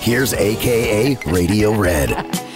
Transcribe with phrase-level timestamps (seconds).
[0.00, 2.47] here's AKA Radio Red.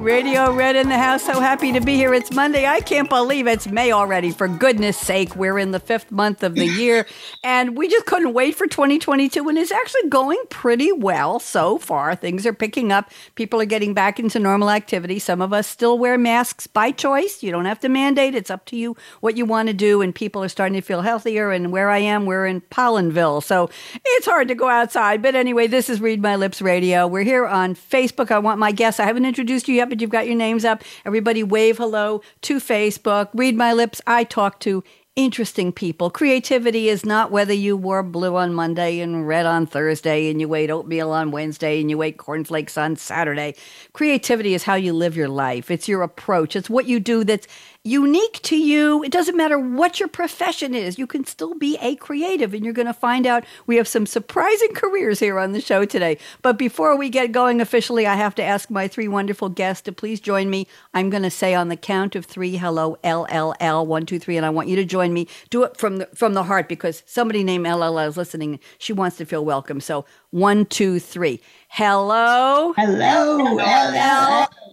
[0.00, 1.22] Radio Red in the house.
[1.24, 2.14] So happy to be here.
[2.14, 2.66] It's Monday.
[2.66, 4.30] I can't believe it's May already.
[4.30, 7.06] For goodness sake, we're in the fifth month of the year.
[7.44, 9.46] and we just couldn't wait for 2022.
[9.46, 12.16] And it's actually going pretty well so far.
[12.16, 13.10] Things are picking up.
[13.34, 15.18] People are getting back into normal activity.
[15.18, 17.42] Some of us still wear masks by choice.
[17.42, 18.34] You don't have to mandate.
[18.34, 20.00] It's up to you what you want to do.
[20.00, 21.50] And people are starting to feel healthier.
[21.50, 23.42] And where I am, we're in Pollenville.
[23.42, 23.68] So
[24.02, 25.20] it's hard to go outside.
[25.20, 27.06] But anyway, this is Read My Lips Radio.
[27.06, 28.30] We're here on Facebook.
[28.30, 28.98] I want my guests.
[28.98, 30.82] I haven't introduced you yet but you've got your names up.
[31.04, 33.28] Everybody wave hello to Facebook.
[33.34, 34.00] Read my lips.
[34.06, 34.82] I talk to
[35.16, 36.08] interesting people.
[36.08, 40.54] Creativity is not whether you wore blue on Monday and red on Thursday and you
[40.54, 43.54] ate oatmeal on Wednesday and you ate cornflakes on Saturday.
[43.92, 45.70] Creativity is how you live your life.
[45.70, 46.54] It's your approach.
[46.56, 47.48] It's what you do that's
[47.82, 49.02] unique to you.
[49.02, 52.52] It doesn't matter what your profession is, you can still be a creative.
[52.52, 55.84] And you're going to find out we have some surprising careers here on the show
[55.84, 56.18] today.
[56.42, 59.92] But before we get going officially, I have to ask my three wonderful guests to
[59.92, 60.66] please join me.
[60.92, 64.36] I'm going to say on the count of three, hello, LLL, one, two, three.
[64.36, 65.26] And I want you to join me.
[65.48, 68.60] Do it from the, from the heart because somebody named LLL is listening.
[68.78, 69.80] She wants to feel welcome.
[69.80, 71.40] So one, two, three.
[71.68, 72.74] Hello.
[72.76, 73.58] Hello.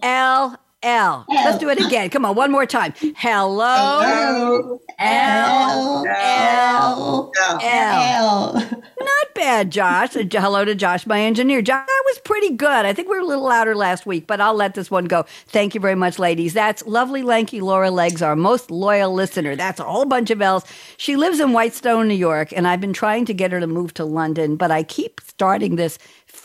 [0.02, 1.24] L L.
[1.28, 2.08] Let's do it again.
[2.10, 2.94] Come on, one more time.
[3.16, 4.00] Hello.
[4.00, 4.80] Hello.
[4.98, 7.60] L L L.
[7.62, 8.52] L.
[8.54, 10.16] Not bad, Josh.
[10.16, 11.62] Uh, Hello to Josh, my engineer.
[11.62, 12.84] Josh, that was pretty good.
[12.84, 15.24] I think we were a little louder last week, but I'll let this one go.
[15.46, 16.54] Thank you very much, ladies.
[16.54, 19.56] That's lovely, lanky Laura Legs, our most loyal listener.
[19.56, 20.64] That's a whole bunch of L's.
[20.96, 23.94] She lives in Whitestone, New York, and I've been trying to get her to move
[23.94, 25.98] to London, but I keep starting this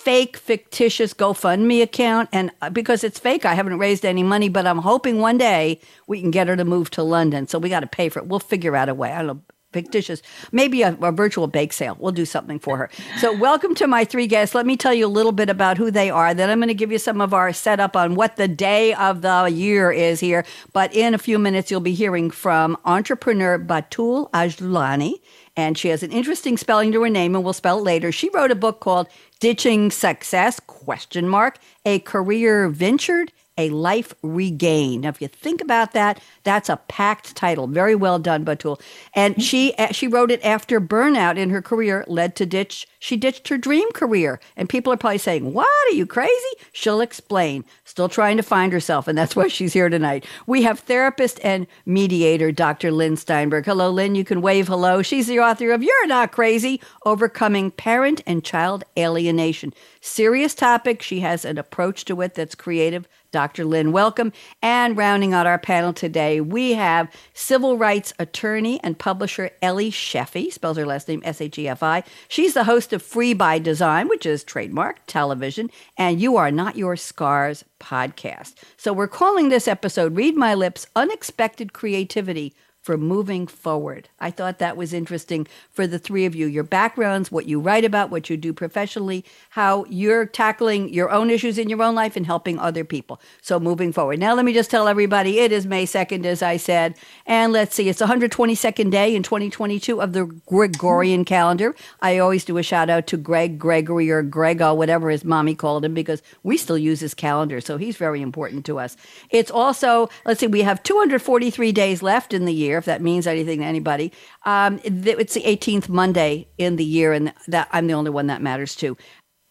[0.03, 2.27] fake, fictitious GoFundMe account.
[2.33, 5.79] And uh, because it's fake, I haven't raised any money, but I'm hoping one day
[6.07, 7.47] we can get her to move to London.
[7.47, 8.27] So we got to pay for it.
[8.27, 9.13] We'll figure out a way.
[9.13, 9.41] I don't know.
[9.71, 10.21] Fictitious,
[10.51, 11.97] maybe a, a virtual bake sale.
[11.99, 12.91] We'll do something for her.
[13.17, 14.53] So, welcome to my three guests.
[14.53, 16.35] Let me tell you a little bit about who they are.
[16.35, 19.23] Then I'm going to give you some of our setup on what the day of
[19.23, 20.45] the year is here.
[20.73, 25.15] But in a few minutes, you'll be hearing from entrepreneur Batoul Ajlouni
[25.55, 28.29] and she has an interesting spelling to her name and we'll spell it later she
[28.29, 29.07] wrote a book called
[29.43, 35.01] ditching success question mark a career ventured a life regain.
[35.01, 37.67] Now if you think about that that's a packed title.
[37.67, 38.81] Very well done batoul.
[39.13, 43.17] And she uh, she wrote it after burnout in her career led to ditch she
[43.17, 44.39] ditched her dream career.
[44.55, 45.67] And people are probably saying what?
[45.89, 46.31] Are you crazy?
[46.71, 47.65] She'll explain.
[47.83, 50.25] Still trying to find herself and that's why she's here tonight.
[50.47, 53.65] We have therapist and mediator dr lynn steinberg.
[53.65, 54.15] Hello lynn.
[54.15, 55.01] You can wave hello.
[55.01, 59.73] She's the author of you're not crazy overcoming parent and child alienation.
[60.01, 61.01] Serious topic.
[61.01, 63.65] She has an approach to it that's creative Dr.
[63.65, 64.31] Lynn, welcome.
[64.61, 70.53] And rounding out our panel today, we have civil rights attorney and publisher Ellie Shefi,
[70.53, 72.03] spells her last name S H E F I.
[72.29, 76.77] She's the host of Free by Design, which is trademark television, and You Are Not
[76.77, 78.53] Your Scars podcast.
[78.77, 84.09] So we're calling this episode Read My Lips Unexpected Creativity for moving forward.
[84.19, 86.45] I thought that was interesting for the three of you.
[86.45, 91.29] Your backgrounds, what you write about, what you do professionally, how you're tackling your own
[91.29, 93.21] issues in your own life and helping other people.
[93.41, 94.19] So moving forward.
[94.19, 96.95] Now let me just tell everybody it is May 2nd, as I said.
[97.25, 101.73] And let's see, it's the 122nd day in 2022 of the Gregorian calendar.
[102.01, 105.85] I always do a shout out to Greg Gregory or Grego, whatever his mommy called
[105.85, 107.61] him, because we still use his calendar.
[107.61, 108.97] So he's very important to us.
[109.29, 113.27] It's also, let's see, we have 243 days left in the year, if that means
[113.27, 114.11] anything to anybody.
[114.45, 118.27] Um, th- it's the 18th Monday in the year, and that I'm the only one
[118.27, 118.97] that matters to.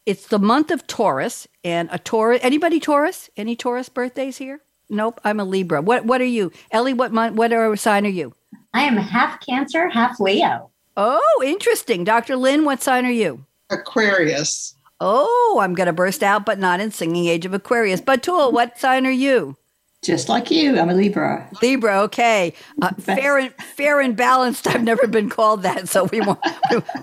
[0.04, 2.40] It's the month of Taurus, and a Taurus.
[2.42, 3.30] Anybody Taurus?
[3.36, 4.60] Any Taurus birthdays here?
[4.88, 5.20] Nope.
[5.24, 5.80] I'm a Libra.
[5.80, 6.94] What What are you, Ellie?
[6.94, 7.36] What month?
[7.36, 8.34] What are, sign are you?
[8.74, 10.70] I am half Cancer, half Leo.
[10.96, 12.04] Oh, interesting.
[12.04, 12.36] Dr.
[12.36, 13.44] Lynn, what sign are you?
[13.70, 14.75] Aquarius.
[15.00, 18.00] Oh, I'm going to burst out, but not in singing age of Aquarius.
[18.00, 19.56] Batoul, what sign are you?
[20.02, 21.49] Just like you, I'm a Libra.
[21.62, 22.54] Libra, okay.
[22.81, 24.66] Uh, fair and fair and balanced.
[24.66, 26.40] I've never been called that, so we won't.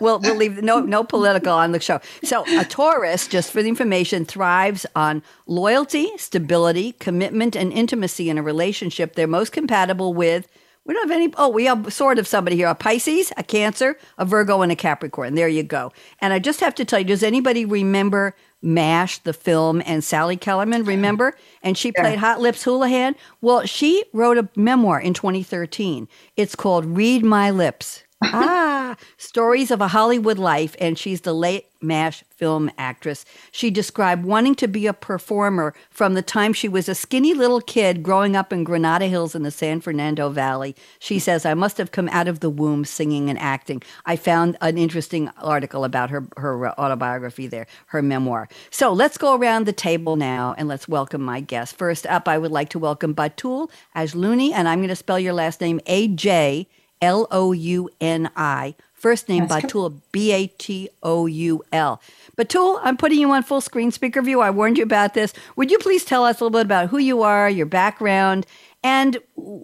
[0.01, 2.01] We'll we'll leave no no political on the show.
[2.23, 8.37] So a Taurus, just for the information, thrives on loyalty, stability, commitment, and intimacy in
[8.37, 9.15] a relationship.
[9.15, 10.47] They're most compatible with
[10.85, 11.33] We don't have any.
[11.37, 14.75] Oh, we have sort of somebody here: a Pisces, a Cancer, a Virgo, and a
[14.75, 15.35] Capricorn.
[15.35, 15.93] There you go.
[16.19, 20.35] And I just have to tell you: Does anybody remember MASH, the film, and Sally
[20.35, 20.83] Kellerman?
[20.83, 21.35] Remember?
[21.63, 23.15] And she played Hot Lips Houlihan.
[23.41, 26.07] Well, she wrote a memoir in 2013.
[26.35, 31.67] It's called "Read My Lips." Ah, stories of a Hollywood life, and she's the late
[31.81, 33.23] MASH film actress.
[33.51, 37.61] She described wanting to be a performer from the time she was a skinny little
[37.61, 40.75] kid growing up in Granada Hills in the San Fernando Valley.
[40.99, 43.81] She says, I must have come out of the womb singing and acting.
[44.05, 48.49] I found an interesting article about her, her autobiography there, her memoir.
[48.69, 51.73] So let's go around the table now and let's welcome my guests.
[51.73, 55.33] First up, I would like to welcome Batoul Ajlouni, and I'm going to spell your
[55.33, 56.67] last name A J.
[57.01, 58.75] L O U N I.
[58.93, 62.01] First name That's Batoul, B A T O U L.
[62.37, 64.41] Batoul, I'm putting you on full screen speaker view.
[64.41, 65.33] I warned you about this.
[65.55, 68.45] Would you please tell us a little bit about who you are, your background,
[68.83, 69.17] and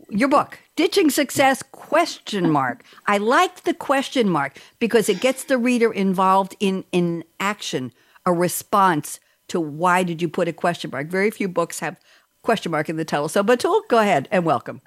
[0.10, 2.84] your book, Ditching Success question mark.
[3.08, 7.94] I like the question mark because it gets the reader involved in in action,
[8.26, 11.08] a response to why did you put a question mark.
[11.08, 11.98] Very few books have
[12.42, 13.30] question mark in the title.
[13.30, 14.82] So Batoul, go ahead and welcome.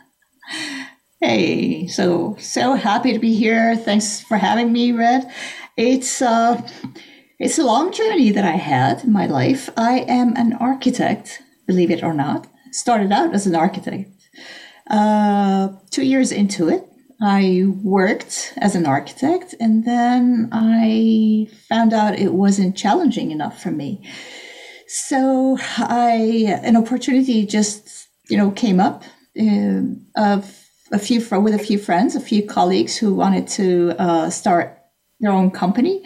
[1.21, 3.75] Hey, so so happy to be here.
[3.75, 5.29] Thanks for having me, Red.
[5.77, 6.63] It's uh
[7.41, 9.69] it's a long journey that I had in my life.
[9.77, 12.47] I am an architect, believe it or not.
[12.71, 14.11] Started out as an architect.
[14.89, 16.85] Uh, two years into it,
[17.21, 23.73] I worked as an architect, and then I found out it wasn't challenging enough for
[23.73, 24.09] me.
[24.87, 29.03] So I an opportunity just you know came up
[29.37, 29.83] uh,
[30.17, 34.79] of a few with a few friends, a few colleagues who wanted to uh, start
[35.21, 36.03] their own company.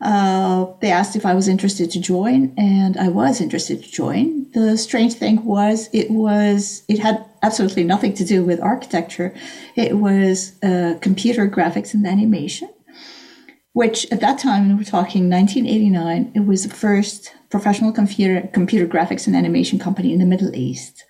[0.00, 4.50] Uh, they asked if I was interested to join, and I was interested to join.
[4.52, 9.32] The strange thing was, it was it had absolutely nothing to do with architecture.
[9.76, 12.68] It was uh, computer graphics and animation,
[13.74, 16.32] which at that time we're talking 1989.
[16.34, 21.04] It was the first professional computer computer graphics and animation company in the Middle East.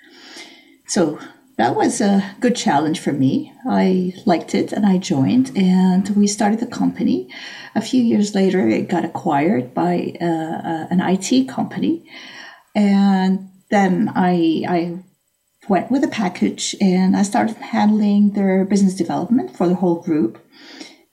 [0.87, 1.19] So
[1.59, 3.53] that was a good challenge for me.
[3.69, 7.29] I liked it and I joined, and we started the company.
[7.75, 12.09] A few years later, it got acquired by uh, uh, an IT company,
[12.75, 14.99] and then I, I
[15.69, 20.39] went with a package and I started handling their business development for the whole group,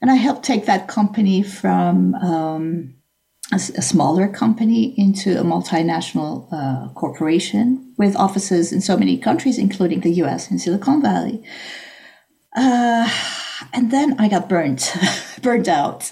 [0.00, 2.14] and I helped take that company from.
[2.14, 2.94] Um,
[3.52, 9.58] a, a, smaller company into a multinational uh, corporation with offices in so many countries,
[9.58, 11.42] including the US and Silicon Valley.
[12.56, 13.08] Uh,
[13.72, 14.94] and then I got burnt,
[15.42, 16.10] burnt out.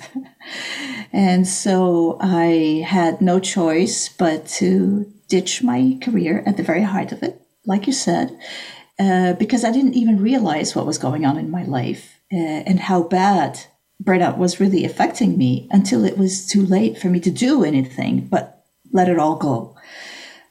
[1.13, 7.13] and so I had no choice but to ditch my career at the very height
[7.13, 8.37] of it, like you said,
[8.99, 12.81] uh, because I didn't even realize what was going on in my life uh, and
[12.81, 13.61] how bad
[14.03, 18.27] burnout was really affecting me until it was too late for me to do anything
[18.27, 19.77] but let it all go.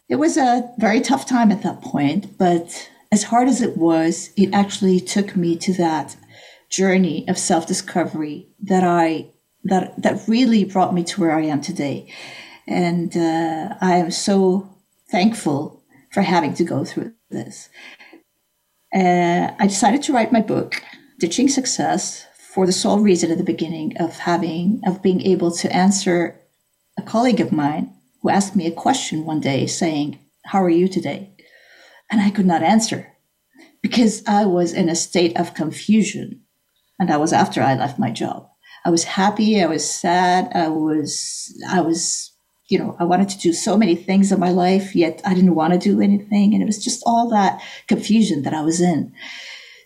[0.09, 4.31] It was a very tough time at that point, but as hard as it was,
[4.37, 6.15] it actually took me to that
[6.69, 9.31] journey of self-discovery that I
[9.63, 12.13] that that really brought me to where I am today.
[12.67, 14.69] And uh, I am so
[15.09, 17.69] thankful for having to go through this.
[18.93, 20.81] Uh, I decided to write my book,
[21.19, 22.25] Ditching Success,
[22.57, 26.41] for the sole reason at the beginning of having of being able to answer
[26.97, 27.93] a colleague of mine
[28.23, 31.35] who asked me a question one day saying, How are you today?
[32.09, 33.13] And I could not answer
[33.83, 36.41] because I was in a state of confusion.
[36.97, 38.49] And that was after I left my job.
[38.83, 42.31] I was happy, I was sad, I was I was
[42.69, 45.53] you know, I wanted to do so many things in my life, yet I didn't
[45.53, 46.55] want to do anything.
[46.55, 49.13] And it was just all that confusion that I was in.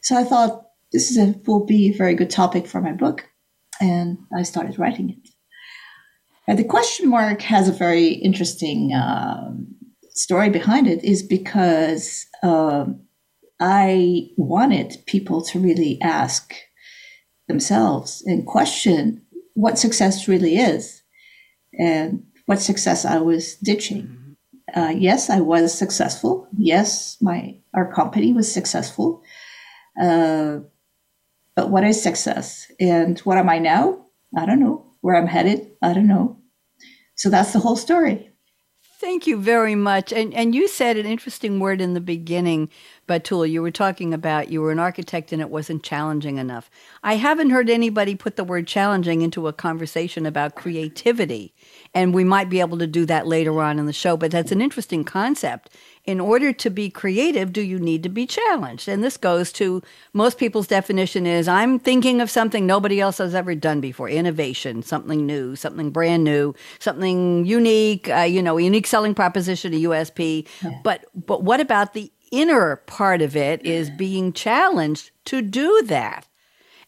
[0.03, 3.25] So I thought, this is a, will be a very good topic for my book.
[3.79, 5.29] And I started writing it.
[6.47, 9.75] And the question mark has a very interesting um,
[10.09, 13.01] story behind it, is because um,
[13.59, 16.53] I wanted people to really ask
[17.47, 19.21] themselves and question
[19.53, 21.01] what success really is
[21.77, 24.35] and what success I was ditching.
[24.75, 26.47] Uh, yes, I was successful.
[26.57, 29.21] Yes, my our company was successful.
[30.01, 30.59] Uh,
[31.55, 32.71] but what is success?
[32.79, 34.05] And what am I now?
[34.37, 34.85] I don't know.
[35.01, 35.71] Where I'm headed?
[35.81, 36.37] I don't know.
[37.15, 38.31] So that's the whole story.
[39.01, 40.13] Thank you very much.
[40.13, 42.69] And and you said an interesting word in the beginning,
[43.23, 46.69] Tool, you were talking about you were an architect and it wasn't challenging enough.
[47.03, 51.53] I haven't heard anybody put the word challenging into a conversation about creativity.
[51.93, 54.51] And we might be able to do that later on in the show, but that's
[54.51, 55.75] an interesting concept.
[56.05, 58.87] In order to be creative, do you need to be challenged?
[58.87, 63.35] And this goes to most people's definition is I'm thinking of something nobody else has
[63.35, 68.61] ever done before innovation, something new, something brand new, something unique, uh, you know, a
[68.61, 70.47] unique selling proposition, a USP.
[70.63, 70.79] Yeah.
[70.83, 76.25] But, but what about the inner part of it is being challenged to do that.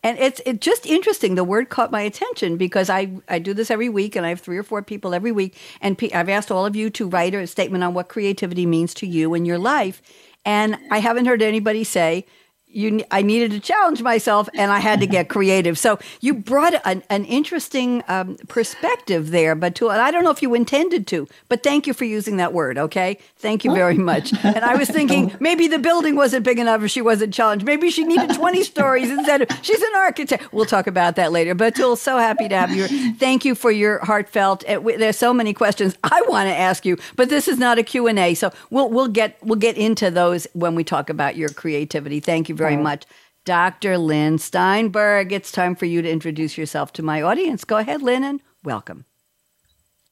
[0.04, 1.36] And it's it just interesting.
[1.36, 4.42] The word caught my attention because I, I do this every week, and I have
[4.42, 5.58] three or four people every week.
[5.82, 9.08] And I've asked all of you to write a statement on what creativity means to
[9.08, 10.02] you in your life.
[10.46, 12.26] And I haven't heard anybody say,
[12.74, 15.78] you I needed to challenge myself and I had to get creative.
[15.78, 20.32] So you brought an, an interesting um, perspective there, but to, and I don't know
[20.32, 22.78] if you intended to, but thank you for using that word.
[22.78, 24.34] Okay, thank you very much.
[24.44, 27.66] And I was thinking maybe the building wasn't big enough if she wasn't challenged.
[27.66, 29.50] Maybe she needed twenty stories instead of.
[29.62, 30.52] She's an architect.
[30.54, 31.56] We'll talk about that later.
[31.56, 32.88] But Tool, so happy to have you.
[33.16, 34.68] Thank you for your heartfelt.
[34.68, 37.84] Uh, there's so many questions I want to ask you, but this is not a
[37.84, 41.36] Q and A, so we'll we'll get we'll get into those when we talk about
[41.36, 42.20] your creativity.
[42.20, 42.84] Thank you very Uh-huh.
[42.84, 43.06] much.
[43.46, 43.98] Dr.
[43.98, 47.66] Lynn Steinberg, it's time for you to introduce yourself to my audience.
[47.66, 49.06] Go ahead, Lynn, and welcome.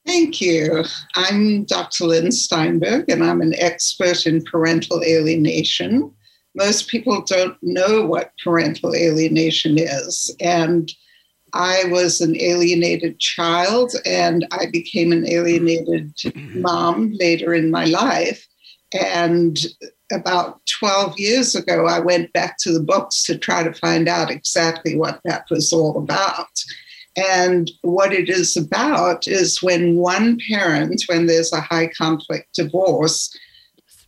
[0.06, 0.84] Thank you.
[1.14, 2.06] I'm Dr.
[2.06, 6.12] Lynn Steinberg, and I'm an expert in parental alienation.
[6.54, 10.34] Most people don't know what parental alienation is.
[10.40, 10.92] And
[11.54, 16.12] I was an alienated child, and I became an alienated
[16.54, 18.46] mom later in my life.
[18.92, 19.58] And
[20.12, 24.30] about 12 years ago, I went back to the books to try to find out
[24.30, 26.62] exactly what that was all about.
[27.16, 33.36] And what it is about is when one parent, when there's a high conflict divorce,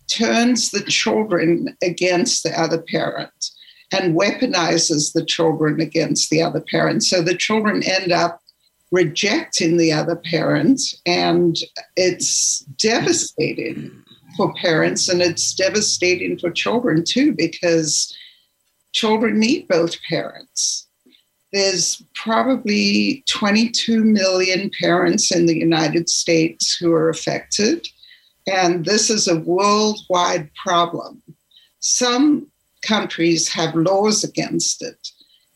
[0.08, 3.50] turns the children against the other parent
[3.92, 7.04] and weaponizes the children against the other parent.
[7.04, 8.40] So the children end up
[8.90, 11.56] rejecting the other parent, and
[11.96, 14.03] it's devastating
[14.36, 18.16] for parents and it's devastating for children too because
[18.92, 20.86] children need both parents.
[21.52, 27.86] There's probably 22 million parents in the United States who are affected,
[28.46, 31.22] and this is a worldwide problem.
[31.78, 32.50] Some
[32.82, 35.08] countries have laws against it.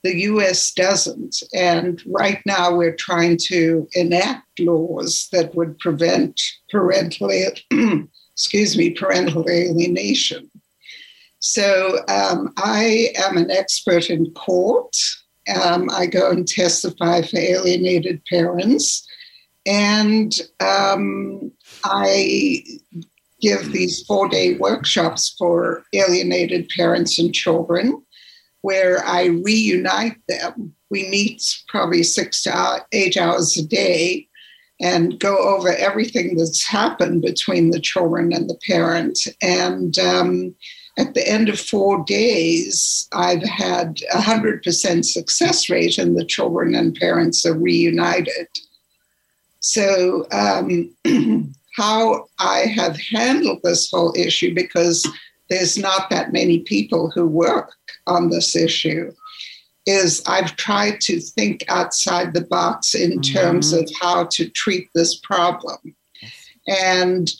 [0.04, 1.42] The US doesn't.
[1.52, 7.30] And right now we're trying to enact laws that would prevent parental
[8.38, 10.48] excuse me, parental alienation.
[11.40, 14.96] So um, I am an expert in court.
[15.60, 19.04] Um, I go and testify for alienated parents.
[19.66, 21.50] And um,
[21.82, 22.62] I
[23.40, 28.00] give these four day workshops for alienated parents and children
[28.60, 30.76] where I reunite them.
[30.90, 34.27] We meet probably six to eight hours a day
[34.80, 39.18] and go over everything that's happened between the children and the parent.
[39.42, 40.54] And um,
[40.98, 46.74] at the end of four days, I've had a 100% success rate, and the children
[46.74, 48.48] and parents are reunited.
[49.60, 50.94] So, um,
[51.76, 55.08] how I have handled this whole issue, because
[55.50, 57.72] there's not that many people who work
[58.06, 59.12] on this issue
[59.88, 63.34] is I've tried to think outside the box in mm-hmm.
[63.34, 65.78] terms of how to treat this problem.
[66.66, 67.32] And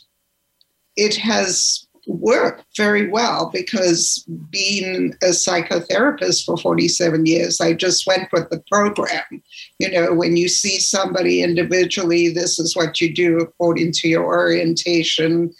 [0.95, 8.31] it has worked very well because being a psychotherapist for 47 years, I just went
[8.31, 9.43] with the program.
[9.77, 14.25] You know, when you see somebody individually, this is what you do according to your
[14.25, 15.53] orientation.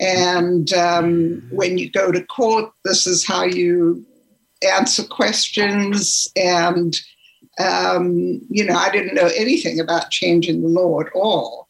[0.00, 4.06] And um, when you go to court, this is how you
[4.62, 6.98] answer questions and
[7.58, 11.66] um, you know i didn't know anything about changing the law at all.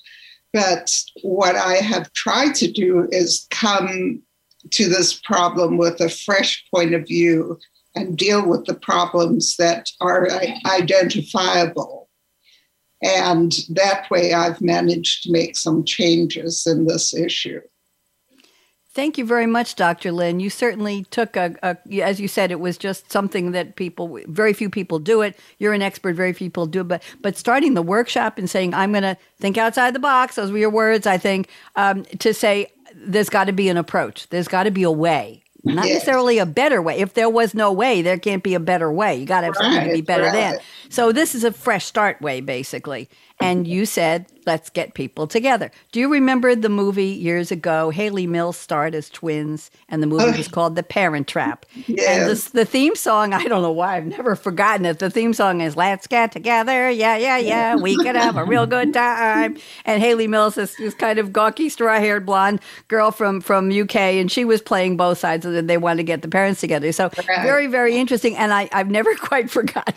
[0.52, 4.22] But what i have tried to do is come
[4.70, 7.58] to this problem with a fresh point of view
[7.94, 10.28] and deal with the problems that are
[10.66, 12.08] identifiable.
[13.02, 17.60] And that way i've managed to make some changes in this issue
[18.92, 20.10] Thank you very much, Dr.
[20.10, 20.40] Lynn.
[20.40, 24.52] You certainly took a, a, as you said, it was just something that people, very
[24.52, 25.38] few people do it.
[25.58, 28.90] You're an expert, very few people do, but but starting the workshop and saying, I'm
[28.90, 30.34] going to think outside the box.
[30.34, 34.28] Those were your words, I think, um, to say there's got to be an approach.
[34.30, 35.94] There's got to be a way, not yes.
[35.94, 36.98] necessarily a better way.
[36.98, 39.14] If there was no way, there can't be a better way.
[39.14, 40.32] You got to have right, something to be better right.
[40.32, 40.58] than.
[40.88, 43.08] So this is a fresh start way, basically.
[43.42, 45.70] And you said, let's get people together.
[45.92, 47.90] Do you remember the movie years ago?
[47.90, 51.64] Hayley Mills starred as twins, and the movie was called The Parent Trap.
[51.74, 52.26] And Yes.
[52.26, 54.98] this, the theme song, I don't know why, I've never forgotten it.
[54.98, 56.90] The theme song is Let's Get Together.
[56.90, 57.76] Yeah, yeah, yeah.
[57.76, 59.56] We could have a real good time.
[59.84, 63.96] And Hayley Mills is this kind of gawky, straw haired blonde girl from, from UK,
[63.96, 66.92] and she was playing both sides, and they wanted to get the parents together.
[66.92, 67.42] So, Right.
[67.42, 68.36] very, very interesting.
[68.36, 69.94] And I, I've never quite forgot.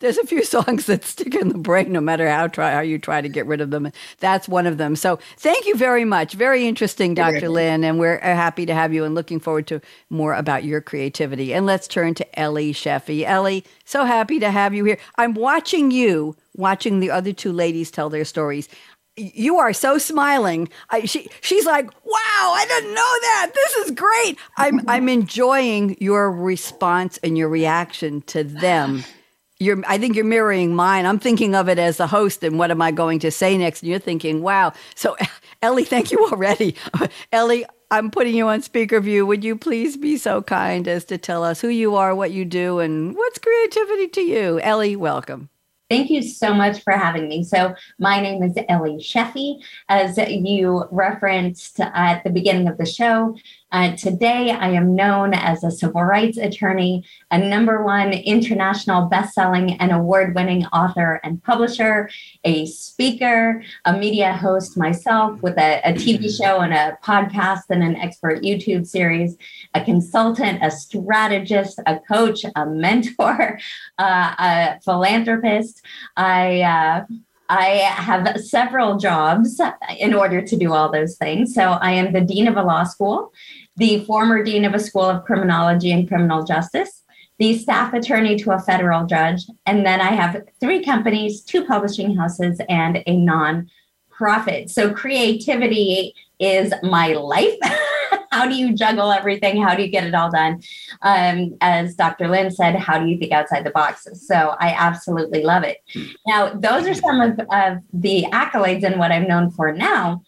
[0.00, 2.98] There's a few songs that stick in the brain no matter how, try, how you
[2.98, 3.90] try to get rid of them.
[4.20, 4.94] That's one of them.
[4.96, 6.34] So, thank you very much.
[6.34, 7.48] Very interesting, Dr.
[7.48, 7.82] Lynn.
[7.84, 9.80] And we're uh, happy to have you and looking forward to
[10.10, 11.52] more about your creativity.
[11.52, 13.24] And let's turn to Ellie Shefi.
[13.24, 14.98] Ellie, so happy to have you here.
[15.16, 18.68] I'm watching you, watching the other two ladies tell their stories.
[19.16, 20.68] You are so smiling.
[20.90, 23.50] I, she, she's like, "Wow, I didn't know that.
[23.54, 29.04] This is great." I'm, I'm enjoying your response and your reaction to them.
[29.58, 31.06] You're, I think you're mirroring mine.
[31.06, 33.82] I'm thinking of it as the host, and what am I going to say next?
[33.82, 35.16] And you're thinking, "Wow." So,
[35.62, 36.76] Ellie, thank you already.
[37.32, 39.24] Ellie, I'm putting you on speaker view.
[39.24, 42.44] Would you please be so kind as to tell us who you are, what you
[42.44, 44.60] do, and what's creativity to you?
[44.60, 45.48] Ellie, welcome.
[45.88, 47.44] Thank you so much for having me.
[47.44, 49.62] So, my name is Ellie Shefi.
[49.88, 53.36] As you referenced at the beginning of the show,
[53.72, 59.74] uh, today I am known as a civil rights attorney, a number one international best-selling
[59.80, 62.08] and award-winning author and publisher,
[62.44, 67.82] a speaker, a media host myself with a, a TV show and a podcast and
[67.82, 69.36] an expert YouTube series,
[69.74, 73.58] a consultant, a strategist, a coach, a mentor,
[73.98, 75.82] uh, a philanthropist.
[76.16, 77.04] I uh,
[77.48, 79.60] I have several jobs
[79.98, 81.54] in order to do all those things.
[81.54, 83.32] So I am the dean of a law school,
[83.76, 87.02] the former dean of a school of criminology and criminal justice,
[87.38, 92.16] the staff attorney to a federal judge, and then I have three companies, two publishing
[92.16, 94.70] houses, and a non-profit.
[94.70, 97.58] So creativity is my life.
[98.36, 99.62] how do you juggle everything?
[99.62, 100.60] How do you get it all done?
[101.00, 102.28] Um, as Dr.
[102.28, 104.26] Lynn said, how do you think outside the boxes?
[104.26, 105.78] So I absolutely love it.
[106.26, 110.22] Now, those are some of, of the accolades and what I'm known for now,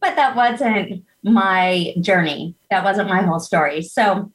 [0.00, 2.54] but that wasn't my journey.
[2.70, 3.82] That wasn't my whole story.
[3.82, 4.32] So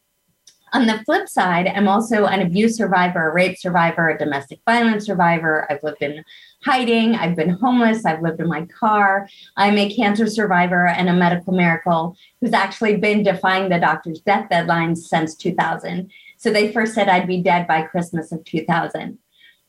[0.71, 5.05] on the flip side, I'm also an abuse survivor, a rape survivor, a domestic violence
[5.05, 5.65] survivor.
[5.67, 6.23] I've lived in
[6.63, 7.15] hiding.
[7.15, 8.05] I've been homeless.
[8.05, 9.27] I've lived in my car.
[9.55, 14.49] I'm a cancer survivor and a medical miracle who's actually been defying the doctor's death
[14.49, 16.11] deadlines since 2000.
[16.37, 19.17] So they first said I'd be dead by Christmas of 2000.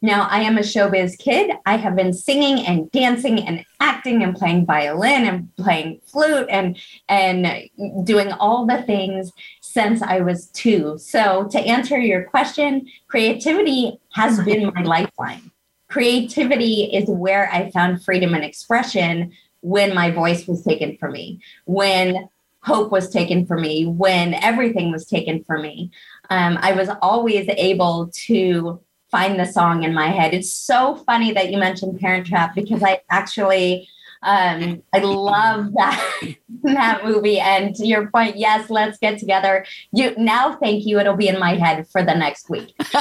[0.02, 1.52] Now, I am a showbiz kid.
[1.66, 6.78] I have been singing and dancing and acting and playing violin and playing flute and
[7.08, 7.68] and
[8.04, 10.96] doing all the things since I was 2.
[10.98, 15.49] So, to answer your question, creativity has been my lifeline.
[15.90, 21.40] Creativity is where I found freedom and expression when my voice was taken from me,
[21.66, 22.28] when
[22.62, 25.90] hope was taken from me, when everything was taken from me.
[26.30, 30.32] Um, I was always able to find the song in my head.
[30.32, 33.88] It's so funny that you mentioned Parent Trap because I actually
[34.22, 37.40] um, I love that that movie.
[37.40, 39.64] And to your point, yes, let's get together.
[39.92, 40.98] You now, thank you.
[40.98, 42.74] It'll be in my head for the next week.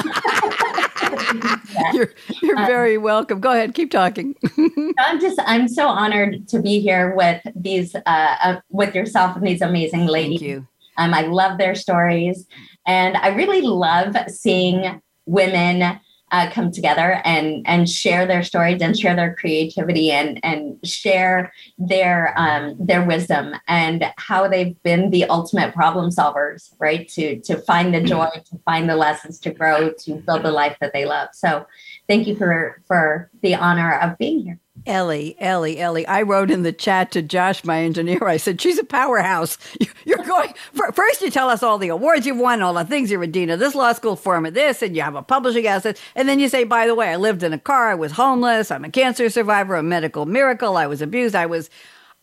[1.94, 3.40] You're, you're Uh, very welcome.
[3.40, 4.36] Go ahead, keep talking.
[5.00, 9.46] I'm just I'm so honored to be here with these uh, uh with yourself and
[9.48, 10.40] these amazing ladies.
[10.40, 10.68] Thank you.
[10.98, 12.46] Um, I love their stories,
[12.86, 16.00] and I really love seeing women
[16.32, 21.52] uh, come together and and share their stories and share their creativity and and share
[21.78, 27.08] their um, their wisdom and how they've been the ultimate problem solvers, right?
[27.10, 30.78] To to find the joy, to find the lessons, to grow, to build the life
[30.82, 31.30] that they love.
[31.34, 31.66] So,
[32.10, 34.60] thank you for for the honor of being here.
[34.86, 36.08] Ellie, Ellie, Ellie.
[36.08, 38.26] I wrote in the chat to Josh, my engineer.
[38.28, 39.58] I said, "She's a powerhouse.
[39.82, 40.54] You- You're going
[40.94, 41.22] first.
[41.22, 43.60] You tell us all the awards you've won, all the things you're a dean of
[43.60, 46.02] this law school, form of this, and you have a publishing asset.
[46.16, 47.90] And then you say, by the way, I lived in a car.
[47.92, 48.72] I was homeless.
[48.72, 50.78] I'm a cancer survivor, a medical miracle.
[50.78, 51.36] I was abused.
[51.36, 51.70] I was."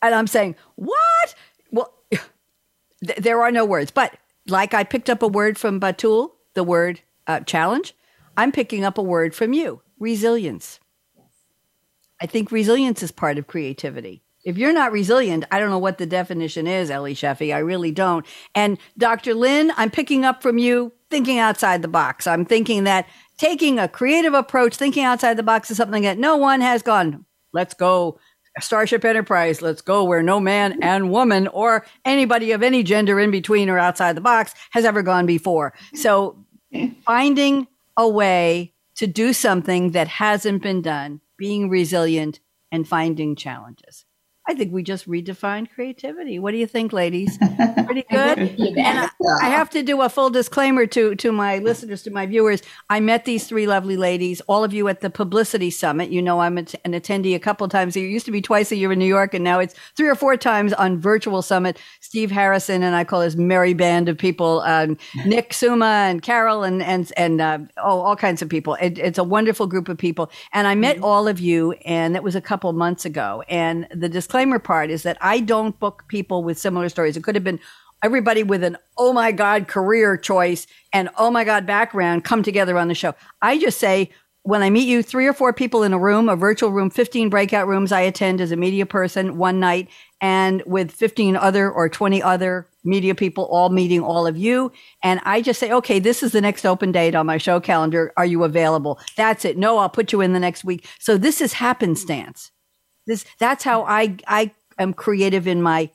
[0.03, 1.35] And I'm saying, "What?
[1.73, 1.95] Well,
[3.07, 3.91] th- there are no words.
[3.91, 4.17] But
[4.49, 7.95] like I picked up a word from Batoul, the word uh, challenge.
[8.37, 10.81] I'm picking up a word from you, resilience."
[12.21, 14.23] I think resilience is part of creativity.
[14.45, 17.55] If you're not resilient, I don't know what the definition is, Ellie Shefi.
[17.55, 18.25] I really don't.
[18.55, 19.35] And Dr.
[19.35, 22.27] Lynn, I'm picking up from you thinking outside the box.
[22.27, 23.07] I'm thinking that
[23.39, 27.25] taking a creative approach, thinking outside the box is something that no one has gone,
[27.53, 28.19] let's go
[28.61, 33.31] Starship Enterprise, let's go where no man and woman or anybody of any gender in
[33.31, 35.75] between or outside the box has ever gone before.
[35.95, 36.43] So
[37.05, 42.41] finding a way to do something that hasn't been done, being resilient,
[42.73, 44.05] and finding challenges.
[44.49, 46.39] I think we just redefined creativity.
[46.39, 47.37] What do you think, ladies?
[47.87, 48.39] Pretty good.
[48.39, 49.09] and I,
[49.43, 52.63] I, have to do a full disclaimer to to my listeners, to my viewers.
[52.89, 56.11] I met these three lovely ladies, all of you at the Publicity Summit.
[56.11, 57.97] You know, I'm an attendee a couple times.
[57.97, 60.15] It used to be twice a year in New York, and now it's three or
[60.15, 61.81] four times on virtual summit.
[61.99, 66.63] Steve Harrison and I call his merry band of people, um, Nick Suma and Carol
[66.63, 68.75] and and and uh, oh, all kinds of people.
[68.75, 71.05] It, it's a wonderful group of people, and I met mm-hmm.
[71.05, 73.43] all of you, and it was a couple months ago.
[73.49, 77.17] And the disclaimer disclaimer part is that I don't book people with similar stories.
[77.17, 77.59] It could have been
[78.03, 82.77] everybody with an oh my God career choice and oh my God background come together
[82.77, 83.15] on the show.
[83.41, 84.11] I just say,
[84.43, 87.31] when I meet you, three or four people in a room, a virtual room, 15
[87.31, 89.89] breakout rooms I attend as a media person one night,
[90.21, 94.71] and with 15 other or 20 other media people all meeting all of you.
[95.03, 98.13] And I just say, okay, this is the next open date on my show calendar.
[98.19, 99.01] Are you available?
[99.17, 99.57] That's it.
[99.57, 100.87] No, I'll put you in the next week.
[101.01, 102.53] So this is happenstance.
[103.07, 105.91] This that's how I I am creative in my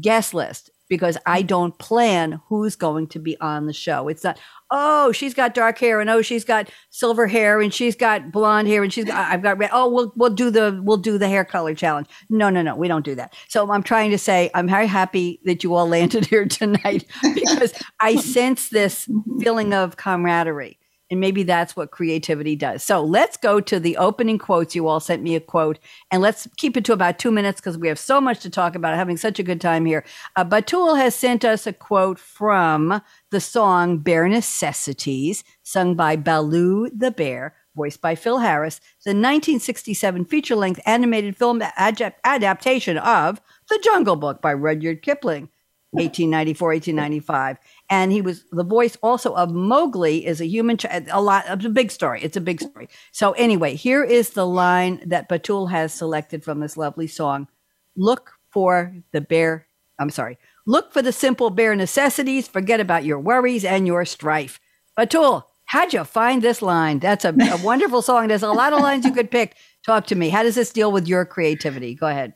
[0.00, 4.08] guest list because I don't plan who's going to be on the show.
[4.08, 4.38] It's not,
[4.72, 8.66] oh, she's got dark hair and oh, she's got silver hair and she's got blonde
[8.66, 9.70] hair and she's got, I've got red.
[9.72, 12.08] Oh, we'll, we'll do the, we'll do the hair color challenge.
[12.28, 13.34] No, no, no, we don't do that.
[13.48, 17.72] So I'm trying to say, I'm very happy that you all landed here tonight because
[18.00, 20.76] I sense this feeling of camaraderie.
[21.10, 22.84] And maybe that's what creativity does.
[22.84, 24.76] So let's go to the opening quotes.
[24.76, 25.80] You all sent me a quote,
[26.12, 28.76] and let's keep it to about two minutes because we have so much to talk
[28.76, 28.94] about.
[28.94, 30.04] Having such a good time here.
[30.36, 36.88] Uh, Batoul has sent us a quote from the song Bare Necessities, sung by Baloo
[36.90, 43.40] the Bear, voiced by Phil Harris, the 1967 feature length animated film ad- adaptation of
[43.68, 45.48] The Jungle Book by Rudyard Kipling.
[45.92, 47.58] 1894, 1895.
[47.88, 51.64] And he was the voice also of Mowgli is a human, ch- a lot, it's
[51.64, 52.20] a big story.
[52.22, 52.88] It's a big story.
[53.12, 57.48] So anyway, here is the line that Batoul has selected from this lovely song.
[57.96, 59.66] Look for the bare,
[59.98, 62.46] I'm sorry, look for the simple bare necessities.
[62.46, 64.60] Forget about your worries and your strife.
[64.96, 67.00] Batoul, how'd you find this line?
[67.00, 68.28] That's a, a wonderful song.
[68.28, 69.56] There's a lot of lines you could pick.
[69.84, 70.28] Talk to me.
[70.28, 71.94] How does this deal with your creativity?
[71.94, 72.34] Go ahead.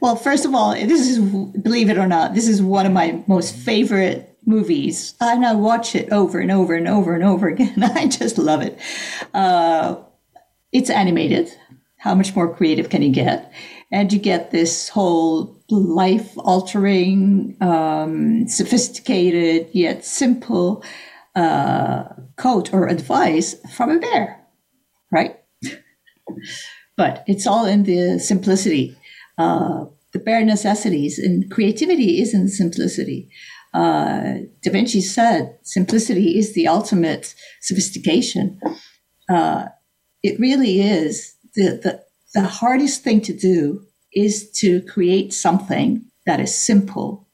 [0.00, 3.22] Well, first of all, this is, believe it or not, this is one of my
[3.26, 5.14] most favorite movies.
[5.20, 7.82] And I watch it over and over and over and over again.
[7.82, 8.78] I just love it.
[9.32, 9.96] Uh,
[10.72, 11.50] it's animated.
[11.98, 13.52] How much more creative can you get?
[13.90, 20.84] And you get this whole life altering, um, sophisticated yet simple
[21.34, 22.04] uh,
[22.72, 24.44] or advice from a bear,
[25.10, 25.36] right?
[26.96, 28.96] but it's all in the simplicity,
[29.38, 33.28] uh, the bare necessities, and creativity is in simplicity.
[33.72, 38.60] Uh, da Vinci said simplicity is the ultimate sophistication.
[39.28, 39.66] Uh,
[40.22, 41.34] it really is.
[41.56, 42.04] The, the,
[42.34, 47.26] the hardest thing to do is to create something that is simple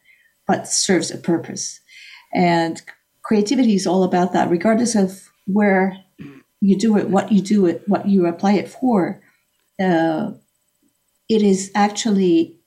[0.46, 1.78] but serves a purpose.
[2.34, 2.80] And
[3.22, 5.96] creativity is all about that, regardless of where
[6.60, 9.20] you do it, what you do it, what you apply it for
[9.80, 10.32] uh,
[11.28, 12.58] it is actually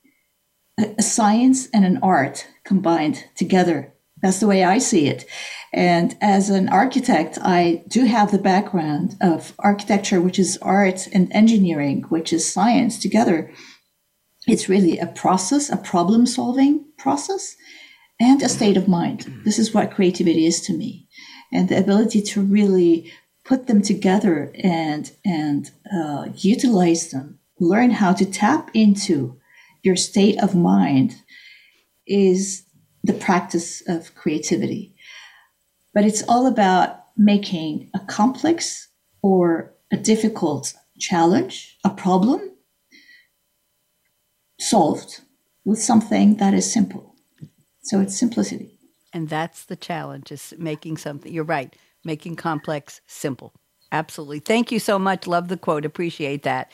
[0.80, 3.94] a, science and an art combined together.
[4.22, 5.26] That's the way I see it.
[5.74, 11.32] And as an architect, I do have the background of architecture, which is art, and
[11.34, 13.52] engineering, which is science together.
[14.48, 17.56] It's really a process, a problem solving process,
[18.20, 19.42] and a state of mind.
[19.44, 21.08] This is what creativity is to me.
[21.52, 23.12] And the ability to really
[23.46, 27.40] put them together and and uh, utilize them.
[27.60, 29.40] Learn how to tap into
[29.84, 31.16] your state of mind
[32.08, 32.66] is
[33.04, 34.96] the practice of creativity.
[35.94, 38.88] But it's all about making a complex
[39.22, 42.52] or a difficult challenge a problem
[44.60, 45.22] solved
[45.66, 47.16] with something that is simple.
[47.84, 48.80] So it's simplicity.
[49.12, 53.54] And that's the challenge is making something you're right making complex simple.
[53.92, 54.40] Absolutely.
[54.40, 55.28] Thank you so much.
[55.28, 55.86] Love the quote.
[55.86, 56.72] Appreciate that.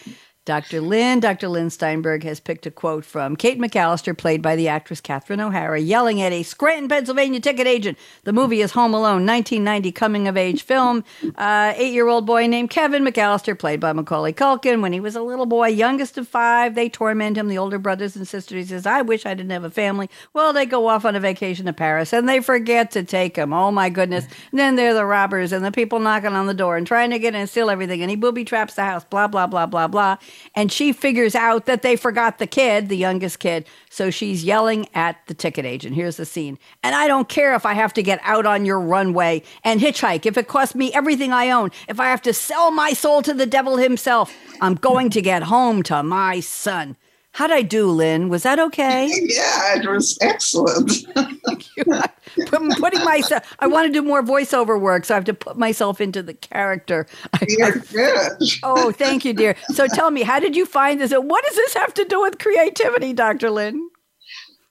[0.50, 0.82] Dr.
[0.82, 1.48] Lynn, Dr.
[1.48, 5.80] Lynn Steinberg has picked a quote from Kate McAllister, played by the actress Catherine O'Hara,
[5.80, 8.00] yelling at a Scranton, Pennsylvania ticket agent.
[8.24, 11.04] The movie is Home Alone, 1990 coming of age film.
[11.36, 14.82] Uh, Eight year old boy named Kevin McAllister, played by Macaulay Culkin.
[14.82, 18.16] When he was a little boy, youngest of five, they torment him, the older brothers
[18.16, 18.64] and sisters.
[18.64, 20.10] He says, I wish I didn't have a family.
[20.34, 23.54] Well, they go off on a vacation to Paris and they forget to take him.
[23.54, 24.26] Oh my goodness.
[24.50, 27.20] And then they're the robbers and the people knocking on the door and trying to
[27.20, 28.02] get in and steal everything.
[28.02, 30.18] And he booby traps the house, blah, blah, blah, blah, blah
[30.56, 33.65] and she figures out that they forgot the kid, the youngest kid.
[33.89, 35.95] So she's yelling at the ticket agent.
[35.95, 36.58] Here's the scene.
[36.84, 40.25] And I don't care if I have to get out on your runway and hitchhike,
[40.25, 43.34] if it costs me everything I own, if I have to sell my soul to
[43.34, 46.97] the devil himself, I'm going to get home to my son.
[47.34, 48.30] How'd I do, Lynn?
[48.30, 49.08] Was that okay?
[49.24, 50.92] yeah, it was excellent.
[51.15, 55.58] I'm putting myself, I want to do more voiceover work, so I have to put
[55.58, 57.08] myself into the character.
[57.48, 58.44] You're good.
[58.63, 59.56] oh, thank you, dear.
[59.70, 61.12] So tell me, how did you find this?
[61.12, 63.50] What does this have to do with creativity, Dr.
[63.50, 63.89] Lynn?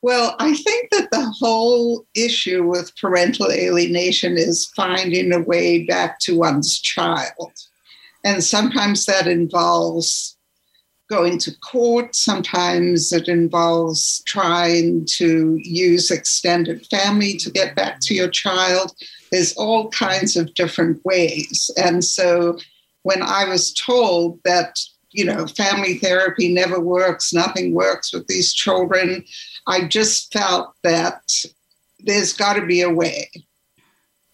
[0.00, 6.20] Well, I think that the whole issue with parental alienation is finding a way back
[6.20, 7.52] to one's child.
[8.24, 10.37] And sometimes that involves
[11.08, 12.14] going to court.
[12.14, 18.94] Sometimes it involves trying to use extended family to get back to your child.
[19.32, 21.70] There's all kinds of different ways.
[21.76, 22.58] And so
[23.02, 24.78] when I was told that,
[25.10, 29.24] you know, family therapy never works, nothing works with these children,
[29.66, 31.22] I just felt that
[32.00, 33.30] there's got to be a way.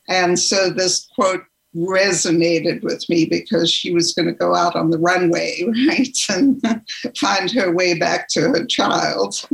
[0.08, 1.44] And so this quote
[1.76, 6.62] resonated with me because she was going to go out on the runway, right, and
[7.16, 9.46] find her way back to her child.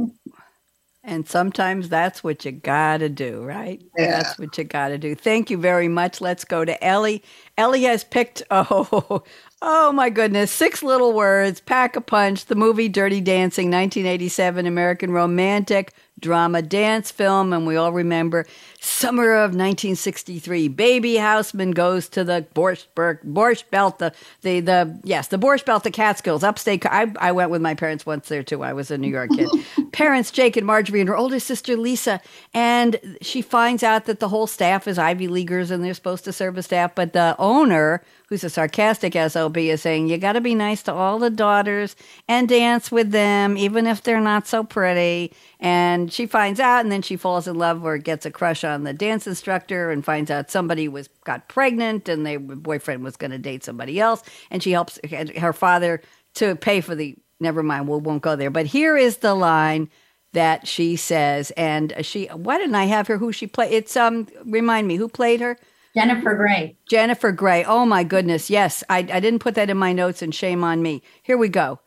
[1.02, 3.82] And sometimes that's what you got to do, right?
[3.96, 4.22] Yeah.
[4.22, 5.14] That's what you got to do.
[5.14, 6.20] Thank you very much.
[6.20, 7.22] Let's go to Ellie.
[7.56, 9.22] Ellie has picked, oh,
[9.62, 15.10] oh my goodness, six little words, pack a punch, the movie Dirty Dancing, 1987, American
[15.10, 17.54] romantic drama dance film.
[17.54, 18.46] And we all remember
[18.80, 20.68] summer of 1963.
[20.68, 25.84] Baby Houseman goes to the Borscht, Borscht Belt, the, the, the, yes, the Borscht Belt,
[25.84, 26.84] the Catskills, upstate.
[26.86, 28.62] I, I went with my parents once there too.
[28.62, 29.48] I was a New York kid.
[29.92, 32.20] parents, Jake and Marjorie, and her older sister, Lisa.
[32.54, 36.32] And she finds out that the whole staff is Ivy Leaguers and they're supposed to
[36.32, 36.94] serve a staff.
[36.94, 40.94] But the owner, who's a sarcastic SOB, is saying, You got to be nice to
[40.94, 41.96] all the daughters
[42.28, 45.34] and dance with them, even if they're not so pretty.
[45.58, 48.69] And she finds out, and then she falls in love or gets a crush on
[48.78, 53.30] the dance instructor and finds out somebody was got pregnant and their boyfriend was going
[53.30, 54.22] to date somebody else.
[54.50, 54.98] And she helps
[55.36, 56.00] her father
[56.34, 58.50] to pay for the, never mind, we won't go there.
[58.50, 59.90] But here is the line
[60.32, 63.72] that she says, and she, why didn't I have her who she played?
[63.72, 65.58] It's, um, remind me, who played her?
[65.94, 66.76] Jennifer Grey.
[66.88, 67.64] Jennifer Grey.
[67.64, 68.48] Oh my goodness.
[68.48, 68.84] Yes.
[68.88, 71.02] I, I didn't put that in my notes and shame on me.
[71.22, 71.80] Here we go.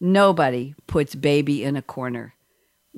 [0.00, 2.34] Nobody puts baby in a corner.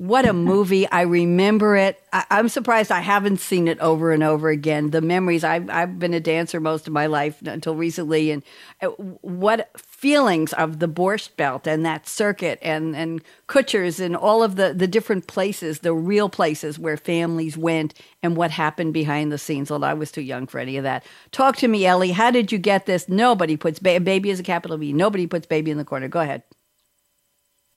[0.01, 0.89] What a movie.
[0.89, 2.01] I remember it.
[2.11, 4.89] I, am surprised I haven't seen it over and over again.
[4.89, 8.31] The memories, I've, I've been a dancer most of my life until recently.
[8.31, 8.41] And
[8.81, 14.41] uh, what feelings of the Borscht Belt and that circuit and, and Kutsher's and all
[14.41, 19.31] of the, the different places, the real places where families went and what happened behind
[19.31, 19.69] the scenes.
[19.69, 21.05] Although I was too young for any of that.
[21.31, 22.11] Talk to me, Ellie.
[22.11, 23.07] How did you get this?
[23.07, 24.93] Nobody puts ba- baby as a capital B.
[24.93, 26.07] Nobody puts baby in the corner.
[26.07, 26.41] Go ahead.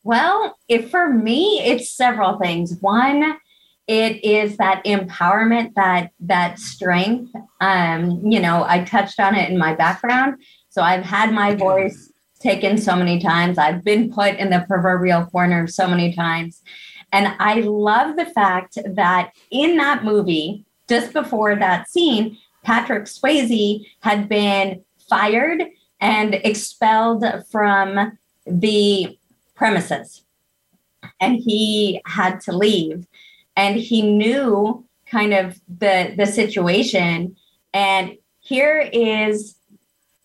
[0.04, 2.76] Well, if for me, it's several things.
[2.80, 3.38] One,
[3.86, 7.32] it is that empowerment, that that strength.
[7.60, 10.42] Um, you know, I touched on it in my background.
[10.68, 13.56] So I've had my voice taken so many times.
[13.56, 16.62] I've been put in the proverbial corner so many times.
[17.10, 23.86] And I love the fact that in that movie, just before that scene, Patrick Swayze
[24.00, 25.62] had been fired
[26.00, 29.16] and expelled from the
[29.54, 30.22] premises.
[31.20, 33.06] And he had to leave.
[33.56, 37.36] And he knew kind of the the situation.
[37.72, 39.56] And here is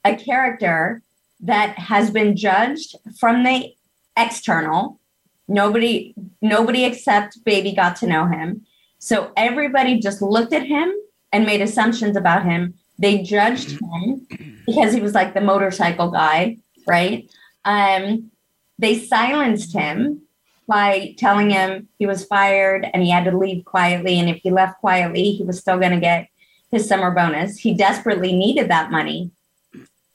[0.04, 1.02] a character
[1.42, 3.74] that has been judged from the
[4.18, 5.00] external.
[5.48, 8.66] Nobody nobody except baby got to know him.
[9.00, 10.92] So everybody just looked at him
[11.32, 12.74] and made assumptions about him.
[12.98, 14.28] They judged him
[14.66, 16.58] because he was like the motorcycle guy
[16.90, 17.30] right?
[17.66, 18.32] Um
[18.80, 20.22] they silenced him
[20.68, 24.18] by telling him he was fired and he had to leave quietly.
[24.18, 26.30] And if he left quietly, he was still going to get
[26.72, 27.58] his summer bonus.
[27.58, 29.32] He desperately needed that money.